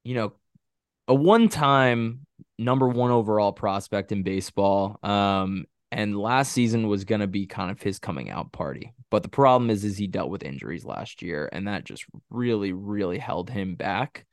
you 0.05 0.14
know, 0.14 0.33
a 1.07 1.14
one 1.14 1.49
time 1.49 2.27
number 2.59 2.88
one 2.88 3.11
overall 3.11 3.53
prospect 3.53 4.12
in 4.12 4.23
baseball. 4.23 4.99
Um, 5.03 5.64
and 5.90 6.18
last 6.18 6.53
season 6.53 6.88
was 6.88 7.05
going 7.05 7.23
to 7.23 7.27
be 7.27 7.47
kind 7.47 7.71
of 7.71 7.81
his 7.81 7.99
coming 7.99 8.31
out 8.31 8.53
party. 8.53 8.92
But 9.11 9.23
the 9.23 9.31
problem 9.31 9.71
is, 9.71 9.85
is 9.85 9.97
he 9.97 10.07
dealt 10.07 10.31
with 10.31 10.42
injuries 10.42 10.85
last 10.85 11.23
year, 11.23 11.49
and 11.51 11.66
that 11.66 11.85
just 11.85 12.05
really, 12.29 12.73
really 12.73 13.18
held 13.18 13.49
him 13.49 13.75
back. 13.75 14.27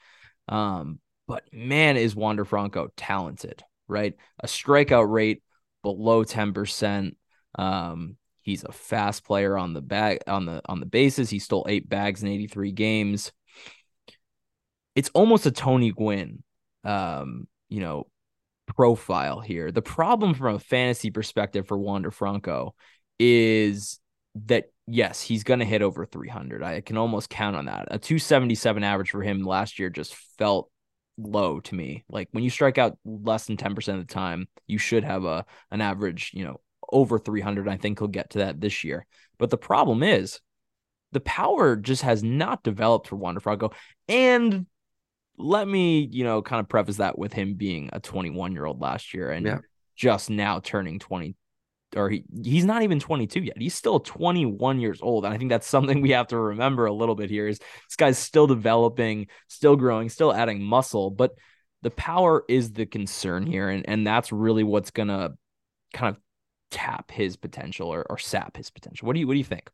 Um, 0.50 1.00
but 1.28 1.44
man, 1.54 1.96
is 1.96 2.16
Wander 2.16 2.44
Franco 2.44 2.90
talented, 2.98 3.64
right? 3.88 4.16
A 4.40 4.48
strikeout 4.48 5.10
rate 5.10 5.44
below 5.82 6.26
10%. 6.26 7.16
Um, 7.58 8.18
He's 8.46 8.64
a 8.64 8.72
fast 8.72 9.26
player 9.26 9.58
on 9.58 9.74
the 9.74 9.82
bag 9.82 10.20
on 10.28 10.46
the 10.46 10.62
on 10.66 10.80
the 10.80 10.86
bases. 10.86 11.32
He 11.32 11.40
stole 11.40 11.66
eight 11.68 11.90
bags 11.90 12.22
in 12.22 12.30
83 12.30 12.72
games. 12.74 13.32
It's 14.94 15.10
almost 15.16 15.48
a 15.48 15.52
Tony 15.52 15.92
Gwynn, 15.92 16.44
um, 16.84 17.48
you 17.70 17.80
know, 17.80 18.06
profile 18.68 19.40
here. 19.40 19.72
The 19.72 19.82
problem 19.82 20.36
from 20.36 20.56
a 20.56 20.60
fantasy 20.60 21.10
perspective 21.10 21.68
for 21.68 21.76
Wander 21.76 22.12
Franco 22.12 22.76
is 23.20 24.00
that 24.36 24.66
yes, 24.86 25.22
he's 25.22 25.44
going 25.44 25.60
to 25.60 25.66
hit 25.66 25.82
over 25.82 26.06
300. 26.06 26.62
I 26.62 26.82
can 26.82 26.98
almost 26.98 27.32
count 27.32 27.56
on 27.56 27.66
that. 27.66 27.88
A 27.90 27.98
277 27.98 28.84
average 28.84 29.10
for 29.10 29.24
him 29.24 29.44
last 29.44 29.80
year 29.80 29.90
just 29.90 30.14
felt 30.38 30.70
low 31.18 31.62
to 31.62 31.74
me. 31.74 32.04
Like 32.10 32.30
when 32.32 32.44
you 32.44 32.52
strike 32.52 32.78
out 32.78 32.96
less 33.04 33.48
than 33.48 33.58
10% 33.58 34.00
of 34.00 34.08
the 34.08 34.14
time, 34.14 34.48
you 34.68 34.78
should 34.78 35.04
have 35.04 35.26
a 35.26 35.46
an 35.72 35.82
average, 35.82 36.30
you 36.36 36.44
know, 36.44 36.60
over 36.92 37.20
300. 37.20 37.68
I 37.68 37.78
think 37.78 38.00
he'll 38.00 38.08
get 38.08 38.32
to 38.32 38.40
that 38.40 38.60
this 38.60 38.84
year. 38.84 39.06
But 39.38 39.50
the 39.50 39.58
problem 39.58 40.04
is 40.04 40.40
the 41.12 41.20
power 41.22 41.76
just 41.76 42.02
has 42.02 42.24
not 42.24 42.64
developed 42.64 43.08
for 43.08 43.16
Wander 43.16 43.40
Franco. 43.40 43.72
And 44.08 44.66
let 45.38 45.68
me, 45.68 46.08
you 46.12 46.24
know, 46.24 46.42
kind 46.42 46.60
of 46.60 46.70
preface 46.70 46.98
that 46.98 47.18
with 47.18 47.34
him 47.34 47.56
being 47.56 47.90
a 47.94 48.00
21 48.00 48.54
year 48.54 48.66
old 48.66 48.82
last 48.82 49.14
year 49.14 49.32
and 49.32 49.46
yeah. 49.46 49.60
just 49.96 50.30
now 50.30 50.60
turning 50.60 51.00
20 51.00 51.36
or 51.96 52.10
he, 52.10 52.24
he's 52.44 52.66
not 52.66 52.84
even 52.84 53.00
22 53.00 53.42
yet. 53.42 53.58
He's 53.58 53.74
still 53.74 54.00
21 54.00 54.80
years 54.80 55.00
old. 55.02 55.26
And 55.26 55.34
I 55.34 55.38
think 55.38 55.50
that's 55.50 55.68
something 55.68 56.02
we 56.02 56.12
have 56.12 56.28
to 56.28 56.38
remember 56.38 56.86
a 56.86 56.94
little 56.94 57.16
bit 57.16 57.30
here 57.30 57.48
is 57.48 57.60
this 57.60 57.96
guy's 57.98 58.18
still 58.18 58.48
developing, 58.48 59.28
still 59.48 59.76
growing, 59.76 60.10
still 60.10 60.34
adding 60.34 60.62
muscle, 60.62 61.10
but 61.10 61.32
the 61.82 61.92
power 61.92 62.44
is 62.50 62.74
the 62.74 62.86
concern 62.86 63.46
here. 63.46 63.70
And, 63.70 63.88
and 63.88 64.06
that's 64.06 64.32
really 64.32 64.64
what's 64.64 64.92
going 64.92 65.08
to 65.08 65.34
kind 65.94 66.16
of 66.16 66.22
tap 66.76 67.10
his 67.10 67.38
potential 67.38 67.88
or, 67.88 68.06
or 68.10 68.18
sap 68.18 68.58
his 68.58 68.70
potential. 68.70 69.08
What 69.08 69.14
do 69.14 69.22
you 69.22 69.28
what 69.28 69.34
do 69.34 69.40
you 69.40 69.46
think? 69.46 69.72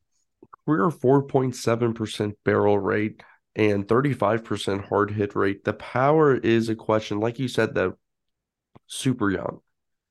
Career 0.65 0.89
4.7% 0.89 2.33
barrel 2.45 2.77
rate 2.77 3.23
and 3.55 3.87
35% 3.87 4.87
hard 4.87 5.09
hit 5.09 5.35
rate. 5.35 5.63
The 5.63 5.73
power 5.73 6.35
is 6.35 6.69
a 6.69 6.75
question, 6.75 7.19
like 7.19 7.39
you 7.39 7.47
said, 7.47 7.73
though, 7.73 7.97
super 8.85 9.31
young. 9.31 9.61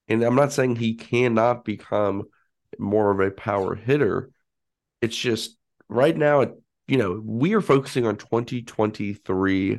And 0.08 0.24
I'm 0.24 0.34
not 0.34 0.52
saying 0.52 0.76
he 0.76 0.94
cannot 0.94 1.64
become 1.64 2.24
more 2.78 3.12
of 3.12 3.20
a 3.20 3.30
power 3.30 3.76
hitter. 3.76 4.30
It's 5.00 5.16
just 5.16 5.56
right 5.88 6.16
now, 6.16 6.54
you 6.88 6.98
know, 6.98 7.22
we 7.24 7.54
are 7.54 7.60
focusing 7.60 8.04
on 8.04 8.16
2023 8.16 9.78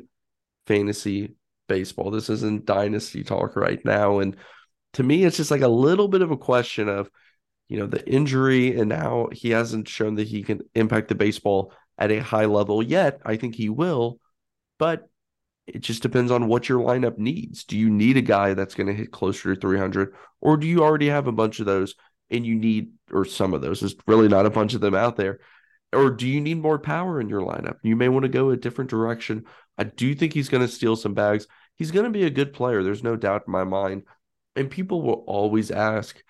fantasy 0.66 1.36
baseball. 1.68 2.12
This 2.12 2.30
isn't 2.30 2.66
dynasty 2.66 3.26
talk 3.26 3.58
right 3.58 3.84
now. 3.84 4.20
And 4.20 4.38
to 4.94 5.04
me, 5.04 5.24
it's 5.24 5.38
just 5.38 5.52
like 5.52 5.62
a 5.62 5.68
little 5.68 6.08
bit 6.08 6.22
of 6.22 6.32
a 6.32 6.38
question 6.38 6.90
of, 6.90 7.10
you 7.70 7.78
know, 7.78 7.88
the 7.88 8.08
injury, 8.10 8.78
and 8.78 8.90
now 8.90 9.30
he 9.32 9.52
hasn't 9.52 9.88
shown 9.88 10.16
that 10.16 10.28
he 10.28 10.44
can 10.44 10.62
impact 10.76 11.08
the 11.08 11.16
baseball 11.16 11.74
at 11.98 12.12
a 12.12 12.20
high 12.20 12.46
level 12.46 12.84
yet. 12.84 13.22
I 13.26 13.38
think 13.38 13.56
he 13.56 13.70
will, 13.70 14.20
but 14.78 15.10
it 15.68 15.80
just 15.80 16.02
depends 16.02 16.32
on 16.32 16.48
what 16.48 16.68
your 16.68 16.82
lineup 16.82 17.18
needs. 17.18 17.64
Do 17.64 17.78
you 17.78 17.90
need 17.90 18.18
a 18.18 18.22
guy 18.22 18.54
that's 18.54 18.76
going 18.76 18.88
to 18.88 18.94
hit 18.94 19.12
closer 19.12 19.56
to 19.56 19.62
300, 19.62 20.14
or 20.42 20.58
do 20.58 20.68
you 20.68 20.84
already 20.84 21.08
have 21.10 21.28
a 21.28 21.32
bunch 21.32 21.60
of 21.60 21.66
those 21.66 21.96
and 22.30 22.46
you 22.46 22.56
need, 22.56 22.92
or 23.12 23.24
some 23.24 23.54
of 23.54 23.62
those? 23.62 23.80
There's 23.80 23.96
really 24.08 24.28
not 24.28 24.46
a 24.46 24.50
bunch 24.50 24.74
of 24.74 24.82
them 24.82 24.96
out 24.96 25.16
there. 25.16 25.40
Or 25.94 26.10
do 26.10 26.28
you 26.28 26.40
need 26.40 26.62
more 26.62 26.80
power 26.80 27.20
in 27.20 27.28
your 27.28 27.42
lineup? 27.42 27.76
You 27.84 27.98
may 27.98 28.08
want 28.08 28.24
to 28.24 28.30
go 28.30 28.50
a 28.50 28.58
different 28.58 28.90
direction. 28.90 29.46
I 29.78 29.84
do 29.84 30.16
think 30.16 30.34
he's 30.34 30.50
going 30.50 30.66
to 30.66 30.72
steal 30.72 30.96
some 30.96 31.14
bags. 31.14 31.48
He's 31.76 31.92
going 31.92 32.06
to 32.06 32.12
be 32.12 32.24
a 32.24 32.30
good 32.30 32.54
player. 32.54 32.82
There's 32.82 33.04
no 33.04 33.16
doubt 33.18 33.44
in 33.46 33.52
my 33.52 33.66
mind 33.66 34.04
and 34.56 34.70
people 34.70 35.02
will 35.02 35.24
always 35.28 35.72
ask, 35.72 36.22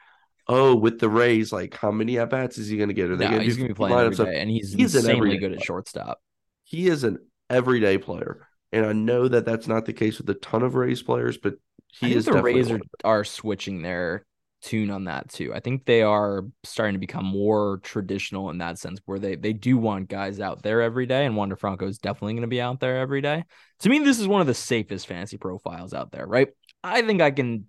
"Oh, 0.48 0.76
with 0.76 1.00
the 1.00 1.10
Rays, 1.10 1.52
like 1.52 1.76
how 1.76 1.92
many 1.92 2.20
at 2.20 2.30
bats 2.30 2.58
is 2.58 2.68
he 2.68 2.78
going 2.78 2.90
to 2.90 2.94
get? 2.94 3.10
Are 3.10 3.16
they 3.16 3.26
no, 3.26 3.38
going 3.38 3.50
to 3.50 3.68
be 3.68 3.74
playing 3.74 3.98
every 3.98 4.26
day, 4.26 4.40
and 4.40 4.50
he's, 4.50 4.74
he's 4.74 4.96
insanely 4.96 5.38
good 5.38 5.54
at 5.54 5.64
shortstop. 5.64 6.22
He 6.64 6.88
is 6.88 7.04
an 7.04 7.20
everyday 7.50 7.98
player, 7.98 8.48
and 8.72 8.86
I 8.86 8.94
know 8.94 9.28
that 9.28 9.46
that's 9.46 9.68
not 9.68 9.86
the 9.86 9.94
case 9.94 10.18
with 10.18 10.30
a 10.30 10.36
ton 10.36 10.64
of 10.64 10.76
Rays 10.76 11.02
players, 11.02 11.38
but 11.38 11.56
he 11.88 12.14
is. 12.14 12.26
The 12.26 12.42
Rays 12.42 12.72
are, 12.72 12.82
are 13.04 13.24
switching 13.24 13.82
their 13.82 14.26
tune 14.62 14.92
on 14.92 15.06
that 15.06 15.30
too. 15.30 15.54
I 15.54 15.60
think 15.60 15.86
they 15.86 16.04
are 16.04 16.46
starting 16.64 16.94
to 16.94 17.00
become 17.00 17.26
more 17.26 17.80
traditional 17.84 18.50
in 18.50 18.60
that 18.60 18.78
sense, 18.78 19.00
where 19.06 19.20
they 19.20 19.36
they 19.36 19.54
do 19.54 19.78
want 19.78 20.08
guys 20.08 20.40
out 20.40 20.62
there 20.64 20.82
every 20.82 21.06
day, 21.06 21.26
and 21.26 21.36
Wander 21.36 21.56
Franco 21.56 21.88
is 21.88 21.98
definitely 21.98 22.34
going 22.34 22.42
to 22.42 22.48
be 22.48 22.62
out 22.62 22.80
there 22.80 23.00
every 23.00 23.22
day. 23.22 23.44
To 23.80 23.90
me, 23.90 24.00
this 24.00 24.20
is 24.20 24.28
one 24.28 24.42
of 24.42 24.48
the 24.48 24.54
safest 24.54 25.08
fantasy 25.08 25.38
profiles 25.38 25.94
out 25.94 26.12
there, 26.12 26.26
right? 26.26 26.50
I 26.84 27.02
think 27.02 27.22
I 27.22 27.32
can 27.32 27.66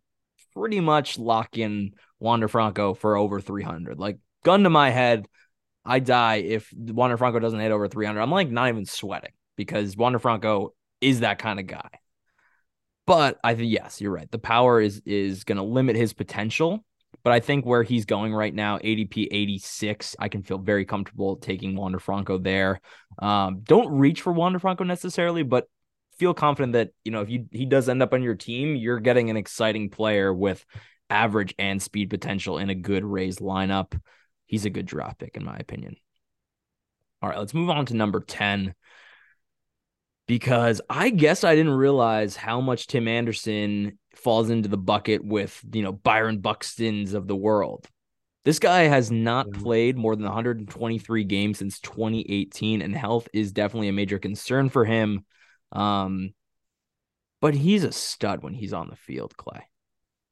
pretty 0.54 0.80
much 0.80 1.18
lock 1.18 1.58
in 1.58 1.92
Wander 2.18 2.48
Franco 2.48 2.94
for 2.94 3.16
over 3.16 3.40
300. 3.40 3.98
Like 3.98 4.18
gun 4.44 4.64
to 4.64 4.70
my 4.70 4.90
head, 4.90 5.26
I 5.84 5.98
die 5.98 6.36
if 6.36 6.72
Wander 6.72 7.16
Franco 7.16 7.38
doesn't 7.38 7.58
hit 7.58 7.72
over 7.72 7.88
300. 7.88 8.20
I'm 8.20 8.30
like 8.30 8.50
not 8.50 8.68
even 8.68 8.86
sweating 8.86 9.32
because 9.56 9.96
Wander 9.96 10.18
Franco 10.18 10.74
is 11.00 11.20
that 11.20 11.38
kind 11.38 11.58
of 11.58 11.66
guy. 11.66 11.88
But 13.06 13.38
I 13.42 13.54
think 13.54 13.72
yes, 13.72 14.00
you're 14.00 14.12
right. 14.12 14.30
The 14.30 14.38
power 14.38 14.80
is 14.80 15.02
is 15.04 15.44
going 15.44 15.56
to 15.56 15.64
limit 15.64 15.96
his 15.96 16.12
potential. 16.12 16.84
But 17.24 17.32
I 17.32 17.40
think 17.40 17.64
where 17.64 17.82
he's 17.82 18.04
going 18.04 18.34
right 18.34 18.54
now, 18.54 18.78
ADP 18.78 19.28
86, 19.30 20.16
I 20.18 20.28
can 20.28 20.42
feel 20.42 20.58
very 20.58 20.84
comfortable 20.84 21.36
taking 21.36 21.76
Wander 21.76 22.00
Franco 22.00 22.38
there. 22.38 22.80
Um, 23.18 23.60
don't 23.62 23.92
reach 23.92 24.22
for 24.22 24.32
Wander 24.32 24.58
Franco 24.58 24.82
necessarily, 24.82 25.42
but 25.42 25.68
feel 26.18 26.34
confident 26.34 26.74
that 26.74 26.90
you 27.04 27.12
know 27.12 27.22
if 27.22 27.30
you 27.30 27.46
he 27.50 27.66
does 27.66 27.88
end 27.88 28.02
up 28.02 28.12
on 28.12 28.22
your 28.22 28.34
team, 28.34 28.76
you're 28.76 29.00
getting 29.00 29.30
an 29.30 29.36
exciting 29.36 29.90
player 29.90 30.32
with 30.32 30.64
average 31.10 31.54
and 31.58 31.80
speed 31.82 32.10
potential 32.10 32.58
in 32.58 32.70
a 32.70 32.74
good 32.74 33.04
Rays 33.04 33.38
lineup. 33.38 33.98
He's 34.46 34.64
a 34.64 34.70
good 34.70 34.86
draft 34.86 35.18
pick 35.18 35.36
in 35.36 35.44
my 35.44 35.56
opinion. 35.56 35.96
All 37.20 37.28
right, 37.28 37.38
let's 37.38 37.54
move 37.54 37.70
on 37.70 37.86
to 37.86 37.94
number 37.94 38.20
10 38.20 38.74
because 40.26 40.80
I 40.88 41.10
guess 41.10 41.44
I 41.44 41.54
didn't 41.54 41.74
realize 41.74 42.36
how 42.36 42.60
much 42.60 42.86
Tim 42.86 43.08
Anderson 43.08 43.98
falls 44.14 44.50
into 44.50 44.68
the 44.68 44.78
bucket 44.78 45.24
with, 45.24 45.60
you 45.72 45.82
know, 45.82 45.92
Byron 45.92 46.38
Buxton's 46.38 47.14
of 47.14 47.26
the 47.26 47.36
world. 47.36 47.88
This 48.44 48.58
guy 48.58 48.82
has 48.82 49.10
not 49.10 49.52
played 49.52 49.96
more 49.96 50.16
than 50.16 50.24
123 50.24 51.24
games 51.24 51.58
since 51.58 51.78
2018, 51.78 52.82
and 52.82 52.96
health 52.96 53.28
is 53.32 53.52
definitely 53.52 53.88
a 53.88 53.92
major 53.92 54.18
concern 54.18 54.68
for 54.68 54.84
him. 54.84 55.24
Um, 55.72 56.34
but 57.40 57.54
he's 57.54 57.84
a 57.84 57.92
stud 57.92 58.42
when 58.42 58.54
he's 58.54 58.72
on 58.72 58.88
the 58.88 58.96
field, 58.96 59.36
Clay. 59.36 59.62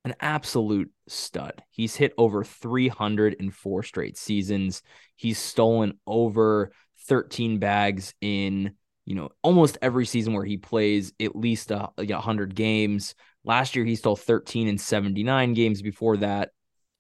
An 0.05 0.15
absolute 0.21 0.91
stud. 1.09 1.63
He's 1.71 1.97
hit 1.97 2.15
over 2.17 2.45
304 2.45 3.83
straight 3.83 4.17
seasons. 4.17 4.83
He's 5.17 5.39
stolen 5.39 5.99
over 6.07 6.73
13 7.09 7.59
bags 7.59 8.15
in, 8.21 8.73
you 9.05 9.15
know, 9.15 9.31
almost 9.43 9.77
every 9.83 10.07
season 10.07 10.33
where 10.33 10.45
he 10.45 10.57
plays 10.57 11.13
at 11.21 11.37
least 11.37 11.71
a, 11.71 11.91
100 11.97 12.55
games. 12.55 13.15
Last 13.45 13.75
year, 13.75 13.85
he 13.85 13.97
stole 13.97 14.17
13 14.17 14.69
and 14.69 14.81
79 14.81 15.55
games. 15.55 15.83
Before 15.83 16.17
that, 16.19 16.51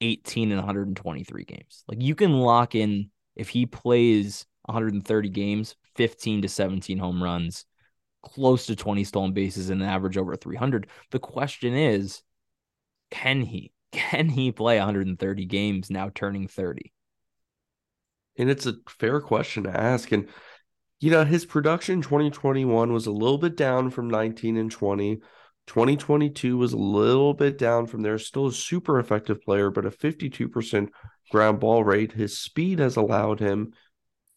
18 0.01 0.51
and 0.51 0.59
123 0.59 1.45
games. 1.45 1.85
Like 1.87 2.03
you 2.03 2.15
can 2.15 2.33
lock 2.33 2.75
in 2.75 3.11
if 3.37 3.49
he 3.49 3.67
plays 3.67 4.47
130 4.65 5.29
games, 5.29 5.77
15 5.97 6.43
to 6.43 6.49
17 6.49 6.99
home 6.99 7.23
runs, 7.23 7.65
close 8.23 8.67
to 8.67 8.77
20 8.77 9.05
stolen 9.05 9.33
bases 9.33 9.71
and 9.71 9.83
an 9.83 9.89
average 9.89 10.17
over 10.17 10.37
300. 10.37 10.87
The 11.11 11.19
question 11.19 11.75
is, 11.75 12.23
can 13.11 13.43
he? 13.43 13.73
Can 13.93 14.29
he 14.29 14.53
play 14.53 14.79
130 14.79 15.47
games 15.47 15.91
now 15.91 16.13
turning 16.15 16.47
30? 16.47 16.93
And 18.39 18.49
it's 18.49 18.67
a 18.67 18.75
fair 18.89 19.21
question 19.21 19.65
to 19.65 19.77
ask. 19.77 20.13
And, 20.13 20.29
you 21.01 21.11
know, 21.11 21.25
his 21.25 21.45
production 21.45 22.01
2021 22.01 22.93
was 22.93 23.07
a 23.07 23.11
little 23.11 23.37
bit 23.37 23.57
down 23.57 23.91
from 23.91 24.09
19 24.09 24.57
and 24.57 24.71
20. 24.71 25.17
2022 25.67 26.57
was 26.57 26.73
a 26.73 26.77
little 26.79 27.35
bit 27.35 27.59
down 27.59 27.87
from 27.87 28.03
there. 28.03 28.17
Still 28.19 28.47
a 28.47 28.53
super 28.53 29.01
effective 29.01 29.43
player, 29.43 29.71
but 29.71 29.87
a 29.87 29.91
52% 29.91 30.89
ground 31.31 31.61
ball 31.61 31.83
rate. 31.83 32.13
His 32.13 32.39
speed 32.39 32.79
has 32.79 32.97
allowed 32.97 33.41
him 33.41 33.73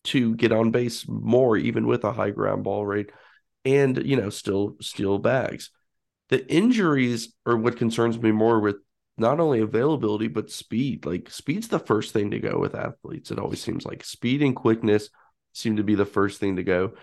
to 0.06 0.36
get 0.36 0.52
on 0.52 0.72
base 0.72 1.08
more, 1.08 1.58
even 1.58 1.88
with 1.88 2.04
a 2.04 2.12
high 2.12 2.32
ground 2.32 2.64
ball 2.64 2.86
rate, 2.86 3.12
and 3.66 4.06
you 4.06 4.16
know, 4.16 4.30
still 4.30 4.76
steal 4.82 5.18
bags. 5.20 5.70
The 6.30 6.46
injuries 6.52 7.34
are 7.46 7.58
what 7.58 7.78
concerns 7.78 8.20
me 8.20 8.32
more 8.32 8.60
with 8.60 8.78
not 9.18 9.40
only 9.40 9.60
availability 9.60 10.28
but 10.28 10.50
speed. 10.50 11.06
Like 11.06 11.30
speed's 11.30 11.68
the 11.68 11.80
first 11.80 12.14
thing 12.14 12.32
to 12.32 12.40
go 12.40 12.58
with 12.58 12.76
athletes. 12.76 13.32
It 13.32 13.40
always 13.40 13.62
seems 13.62 13.86
like 13.86 14.04
speed 14.04 14.42
and 14.42 14.56
quickness 14.56 15.10
seem 15.54 15.78
to 15.78 15.84
be 15.84 15.96
the 15.96 16.06
first 16.06 16.40
thing 16.40 16.56
to 16.56 16.64
go. 16.64 16.94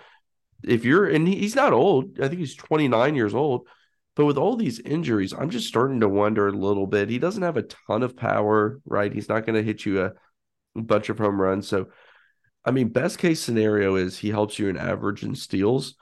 If 0.64 0.84
you're 0.84 1.06
and 1.06 1.26
he's 1.26 1.54
not 1.54 1.72
old, 1.72 2.18
I 2.20 2.28
think 2.28 2.40
he's 2.40 2.56
29 2.56 3.14
years 3.14 3.34
old 3.34 3.68
but 4.16 4.26
with 4.26 4.36
all 4.36 4.56
these 4.56 4.80
injuries, 4.80 5.32
I'm 5.32 5.50
just 5.50 5.68
starting 5.68 6.00
to 6.00 6.08
wonder 6.08 6.48
a 6.48 6.52
little 6.52 6.86
bit. 6.86 7.08
He 7.08 7.18
doesn't 7.18 7.42
have 7.42 7.56
a 7.56 7.62
ton 7.62 8.02
of 8.02 8.16
power, 8.16 8.80
right? 8.84 9.12
He's 9.12 9.28
not 9.28 9.46
going 9.46 9.54
to 9.54 9.62
hit 9.62 9.86
you 9.86 10.02
a 10.02 10.12
bunch 10.74 11.08
of 11.08 11.18
home 11.18 11.40
runs. 11.40 11.68
So, 11.68 11.88
I 12.64 12.70
mean, 12.70 12.88
best 12.88 13.18
case 13.18 13.40
scenario 13.40 13.94
is 13.94 14.18
he 14.18 14.28
helps 14.30 14.58
you 14.58 14.68
in 14.68 14.76
average 14.76 15.22
and 15.22 15.38
steals. 15.38 15.94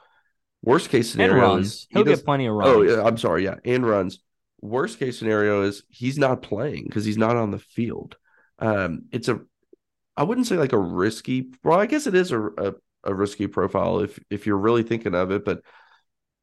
Worst 0.62 0.90
case 0.90 1.10
scenario 1.10 1.56
is 1.56 1.86
he 1.88 1.94
he'll 1.94 2.04
get 2.04 2.24
plenty 2.24 2.46
of 2.46 2.54
runs. 2.54 2.76
Oh, 2.76 2.82
yeah, 2.82 3.02
I'm 3.02 3.16
sorry, 3.16 3.44
yeah, 3.44 3.56
and 3.64 3.86
runs. 3.86 4.20
Worst 4.60 4.98
case 4.98 5.18
scenario 5.18 5.62
is 5.62 5.84
he's 5.88 6.18
not 6.18 6.42
playing 6.42 6.84
because 6.84 7.04
he's 7.04 7.18
not 7.18 7.36
on 7.36 7.50
the 7.52 7.60
field. 7.60 8.16
Um, 8.58 9.04
it's 9.12 9.28
a, 9.28 9.40
I 10.16 10.24
wouldn't 10.24 10.48
say 10.48 10.56
like 10.56 10.72
a 10.72 10.78
risky. 10.78 11.50
Well, 11.62 11.78
I 11.78 11.86
guess 11.86 12.08
it 12.08 12.14
is 12.14 12.32
a, 12.32 12.42
a, 12.42 12.72
a 13.04 13.14
risky 13.14 13.46
profile 13.46 14.00
if 14.00 14.18
if 14.30 14.46
you're 14.46 14.58
really 14.58 14.82
thinking 14.82 15.14
of 15.14 15.30
it, 15.30 15.44
but 15.44 15.62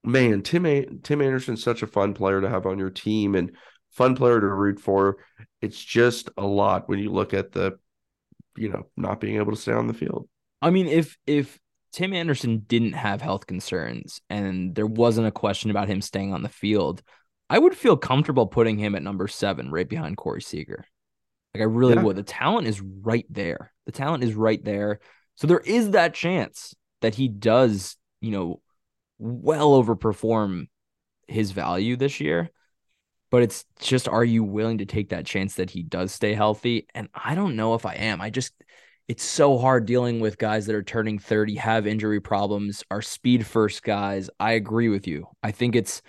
man, 0.03 0.43
Tim 0.43 0.65
a- 0.65 0.85
Tim 1.03 1.21
Anderson's 1.21 1.63
such 1.63 1.83
a 1.83 1.87
fun 1.87 2.13
player 2.13 2.39
to 2.39 2.49
have 2.49 2.65
on 2.65 2.79
your 2.79 2.89
team 2.89 3.35
and 3.35 3.51
fun 3.91 4.15
player 4.15 4.39
to 4.39 4.47
root 4.47 4.79
for. 4.79 5.17
It's 5.61 5.83
just 5.83 6.29
a 6.37 6.45
lot 6.45 6.87
when 6.87 6.99
you 6.99 7.11
look 7.11 7.33
at 7.33 7.51
the, 7.51 7.77
you 8.55 8.69
know, 8.69 8.87
not 8.95 9.19
being 9.19 9.37
able 9.37 9.51
to 9.51 9.61
stay 9.61 9.73
on 9.73 9.87
the 9.87 9.93
field. 9.93 10.29
I 10.61 10.69
mean, 10.69 10.87
if 10.87 11.17
if 11.27 11.59
Tim 11.95 12.13
Anderson 12.13 12.65
didn't 12.67 12.91
have 12.91 13.21
health 13.21 13.47
concerns 13.47 14.19
and 14.29 14.75
there 14.75 14.85
wasn't 14.85 15.27
a 15.27 15.31
question 15.31 15.71
about 15.71 15.87
him 15.87 16.01
staying 16.01 16.33
on 16.33 16.43
the 16.43 16.49
field, 16.49 17.01
I 17.49 17.57
would 17.57 17.73
feel 17.73 17.95
comfortable 17.95 18.47
putting 18.47 18.77
him 18.77 18.95
at 18.95 19.01
number 19.01 19.29
seven, 19.29 19.71
right 19.71 19.87
behind 19.87 20.17
Corey 20.17 20.41
Seager. 20.41 20.83
Like 21.53 21.61
I 21.61 21.63
really 21.63 21.93
yeah. 21.93 22.01
would. 22.01 22.17
The 22.17 22.23
talent 22.23 22.67
is 22.67 22.81
right 22.81 23.25
there. 23.29 23.71
The 23.85 23.93
talent 23.93 24.25
is 24.25 24.33
right 24.33 24.61
there. 24.61 24.99
So 25.35 25.47
there 25.47 25.61
is 25.61 25.91
that 25.91 26.13
chance 26.13 26.75
that 26.99 27.15
he 27.15 27.29
does, 27.29 27.95
you 28.19 28.31
know, 28.31 28.61
well 29.17 29.71
overperform 29.81 30.67
his 31.29 31.51
value 31.51 31.95
this 31.95 32.19
year. 32.19 32.49
But 33.31 33.43
it's 33.43 33.63
just, 33.79 34.09
are 34.09 34.25
you 34.25 34.43
willing 34.43 34.79
to 34.79 34.85
take 34.85 35.11
that 35.11 35.25
chance 35.25 35.55
that 35.55 35.69
he 35.69 35.81
does 35.81 36.11
stay 36.11 36.33
healthy? 36.33 36.87
And 36.93 37.07
I 37.13 37.35
don't 37.35 37.55
know 37.55 37.73
if 37.73 37.85
I 37.85 37.93
am. 37.93 38.19
I 38.19 38.31
just, 38.31 38.51
it's 39.07 39.23
so 39.23 39.57
hard 39.57 39.85
dealing 39.85 40.19
with 40.19 40.37
guys 40.37 40.65
that 40.65 40.75
are 40.75 40.83
turning 40.83 41.19
30, 41.19 41.55
have 41.55 41.85
injury 41.85 42.19
problems, 42.19 42.83
are 42.89 43.01
speed 43.01 43.45
first 43.45 43.83
guys. 43.83 44.29
I 44.39 44.53
agree 44.53 44.89
with 44.89 45.07
you. 45.07 45.27
I 45.43 45.51
think 45.51 45.75
it's, 45.75 46.01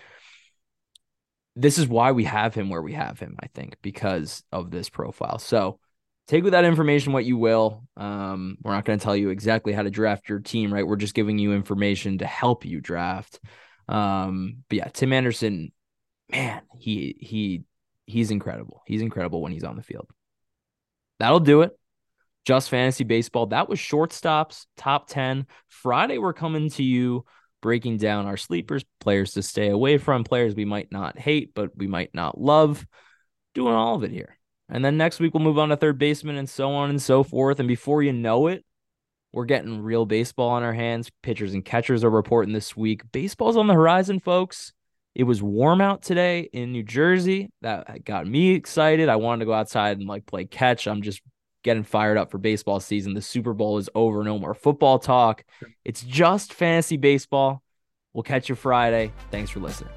this 1.55 1.79
is 1.79 1.89
why 1.89 2.13
we 2.13 2.25
have 2.25 2.55
him 2.55 2.71
where 2.71 2.83
we 2.83 2.95
have 2.95 3.19
him, 3.19 3.37
I 3.41 3.49
think, 3.49 3.77
because 3.83 4.43
of 4.53 4.71
this 4.71 4.89
profile. 4.89 5.39
So, 5.39 5.79
take 6.27 6.45
with 6.45 6.53
that 6.53 6.65
information 6.65 7.13
what 7.13 7.25
you 7.25 7.37
will. 7.37 7.85
Um, 7.97 8.59
we're 8.63 8.73
not 8.73 8.85
going 8.85 8.99
to 8.99 9.03
tell 9.03 9.17
you 9.17 9.31
exactly 9.31 9.73
how 9.73 9.83
to 9.83 9.91
draft 9.91 10.29
your 10.29 10.41
team, 10.41 10.73
right? 10.73 10.87
We're 10.87 10.97
just 10.97 11.15
giving 11.15 11.39
you 11.39 11.53
information 11.53 12.19
to 12.19 12.27
help 12.27 12.65
you 12.65 12.81
draft. 12.81 13.41
Um, 13.89 14.65
but 14.69 14.79
yeah, 14.79 14.89
Tim 14.89 15.13
Anderson, 15.13 15.73
man, 16.31 16.63
he 16.77 17.17
he 17.21 17.63
he's 18.07 18.31
incredible. 18.31 18.83
He's 18.87 19.03
incredible 19.03 19.41
when 19.41 19.53
he's 19.53 19.65
on 19.65 19.77
the 19.77 19.83
field. 19.83 20.09
That'll 21.19 21.41
do 21.41 21.63
it. 21.63 21.79
Just 22.47 22.71
fantasy 22.71 23.03
baseball. 23.03 23.47
That 23.47 23.69
was 23.69 23.81
shortstops, 23.81 24.67
top 24.77 25.09
10. 25.09 25.47
Friday, 25.69 26.19
we're 26.19 26.33
coming 26.33 26.71
to 26.71 26.85
you 26.85 27.25
breaking 27.61 27.97
down 27.97 28.27
our 28.27 28.37
sleepers, 28.37 28.85
players 29.01 29.33
to 29.33 29.43
stay 29.43 29.69
away 29.69 29.99
from, 29.99 30.23
players 30.23 30.55
we 30.55 30.65
might 30.65 30.93
not 30.93 31.19
hate, 31.19 31.53
but 31.55 31.77
we 31.77 31.89
might 31.89 32.15
not 32.15 32.41
love. 32.41 32.87
Doing 33.55 33.75
all 33.75 33.97
of 33.97 34.05
it 34.05 34.13
here. 34.13 34.39
And 34.69 34.85
then 34.85 34.97
next 34.97 35.19
week 35.19 35.35
we'll 35.35 35.43
move 35.43 35.59
on 35.59 35.71
to 35.71 35.77
third 35.77 35.99
baseman 35.99 36.37
and 36.37 36.49
so 36.49 36.71
on 36.71 36.89
and 36.91 37.03
so 37.03 37.25
forth. 37.25 37.59
And 37.59 37.67
before 37.67 38.05
you 38.05 38.13
know 38.13 38.47
it, 38.47 38.65
we're 39.33 39.45
getting 39.45 39.83
real 39.83 40.07
baseball 40.07 40.51
on 40.51 40.63
our 40.63 40.73
hands. 40.73 41.11
Pitchers 41.23 41.53
and 41.53 41.65
catchers 41.65 42.05
are 42.05 42.11
reporting 42.11 42.55
this 42.55 42.77
week. 42.77 43.03
Baseball's 43.11 43.57
on 43.57 43.67
the 43.67 43.75
horizon, 43.75 44.21
folks. 44.21 44.73
It 45.17 45.25
was 45.25 45.43
warm 45.43 45.81
out 45.81 46.03
today 46.03 46.49
in 46.53 46.71
New 46.71 46.85
Jersey. 46.85 47.51
That 47.63 48.05
got 48.05 48.27
me 48.27 48.51
excited. 48.51 49.09
I 49.09 49.17
wanted 49.17 49.41
to 49.41 49.47
go 49.47 49.53
outside 49.53 49.99
and 49.99 50.07
like 50.07 50.27
play 50.27 50.45
catch. 50.45 50.87
I'm 50.87 51.03
just 51.03 51.23
getting 51.67 51.83
fired 51.83 52.17
up 52.17 52.31
for 52.31 52.39
baseball 52.39 52.81
season. 52.81 53.13
The 53.13 53.21
Super 53.21 53.53
Bowl 53.53 53.77
is 53.77 53.91
over. 53.95 54.25
No 54.25 54.39
more 54.39 54.55
football 54.55 54.99
talk. 55.01 55.45
It's 55.85 56.03
just 56.03 56.55
fantasy 56.55 56.97
baseball. 56.97 57.61
We'll 58.15 58.23
catch 58.23 58.49
you 58.49 58.55
Friday. 58.55 59.13
Thanks 59.31 59.51
for 59.51 59.61
listening. 59.61 59.93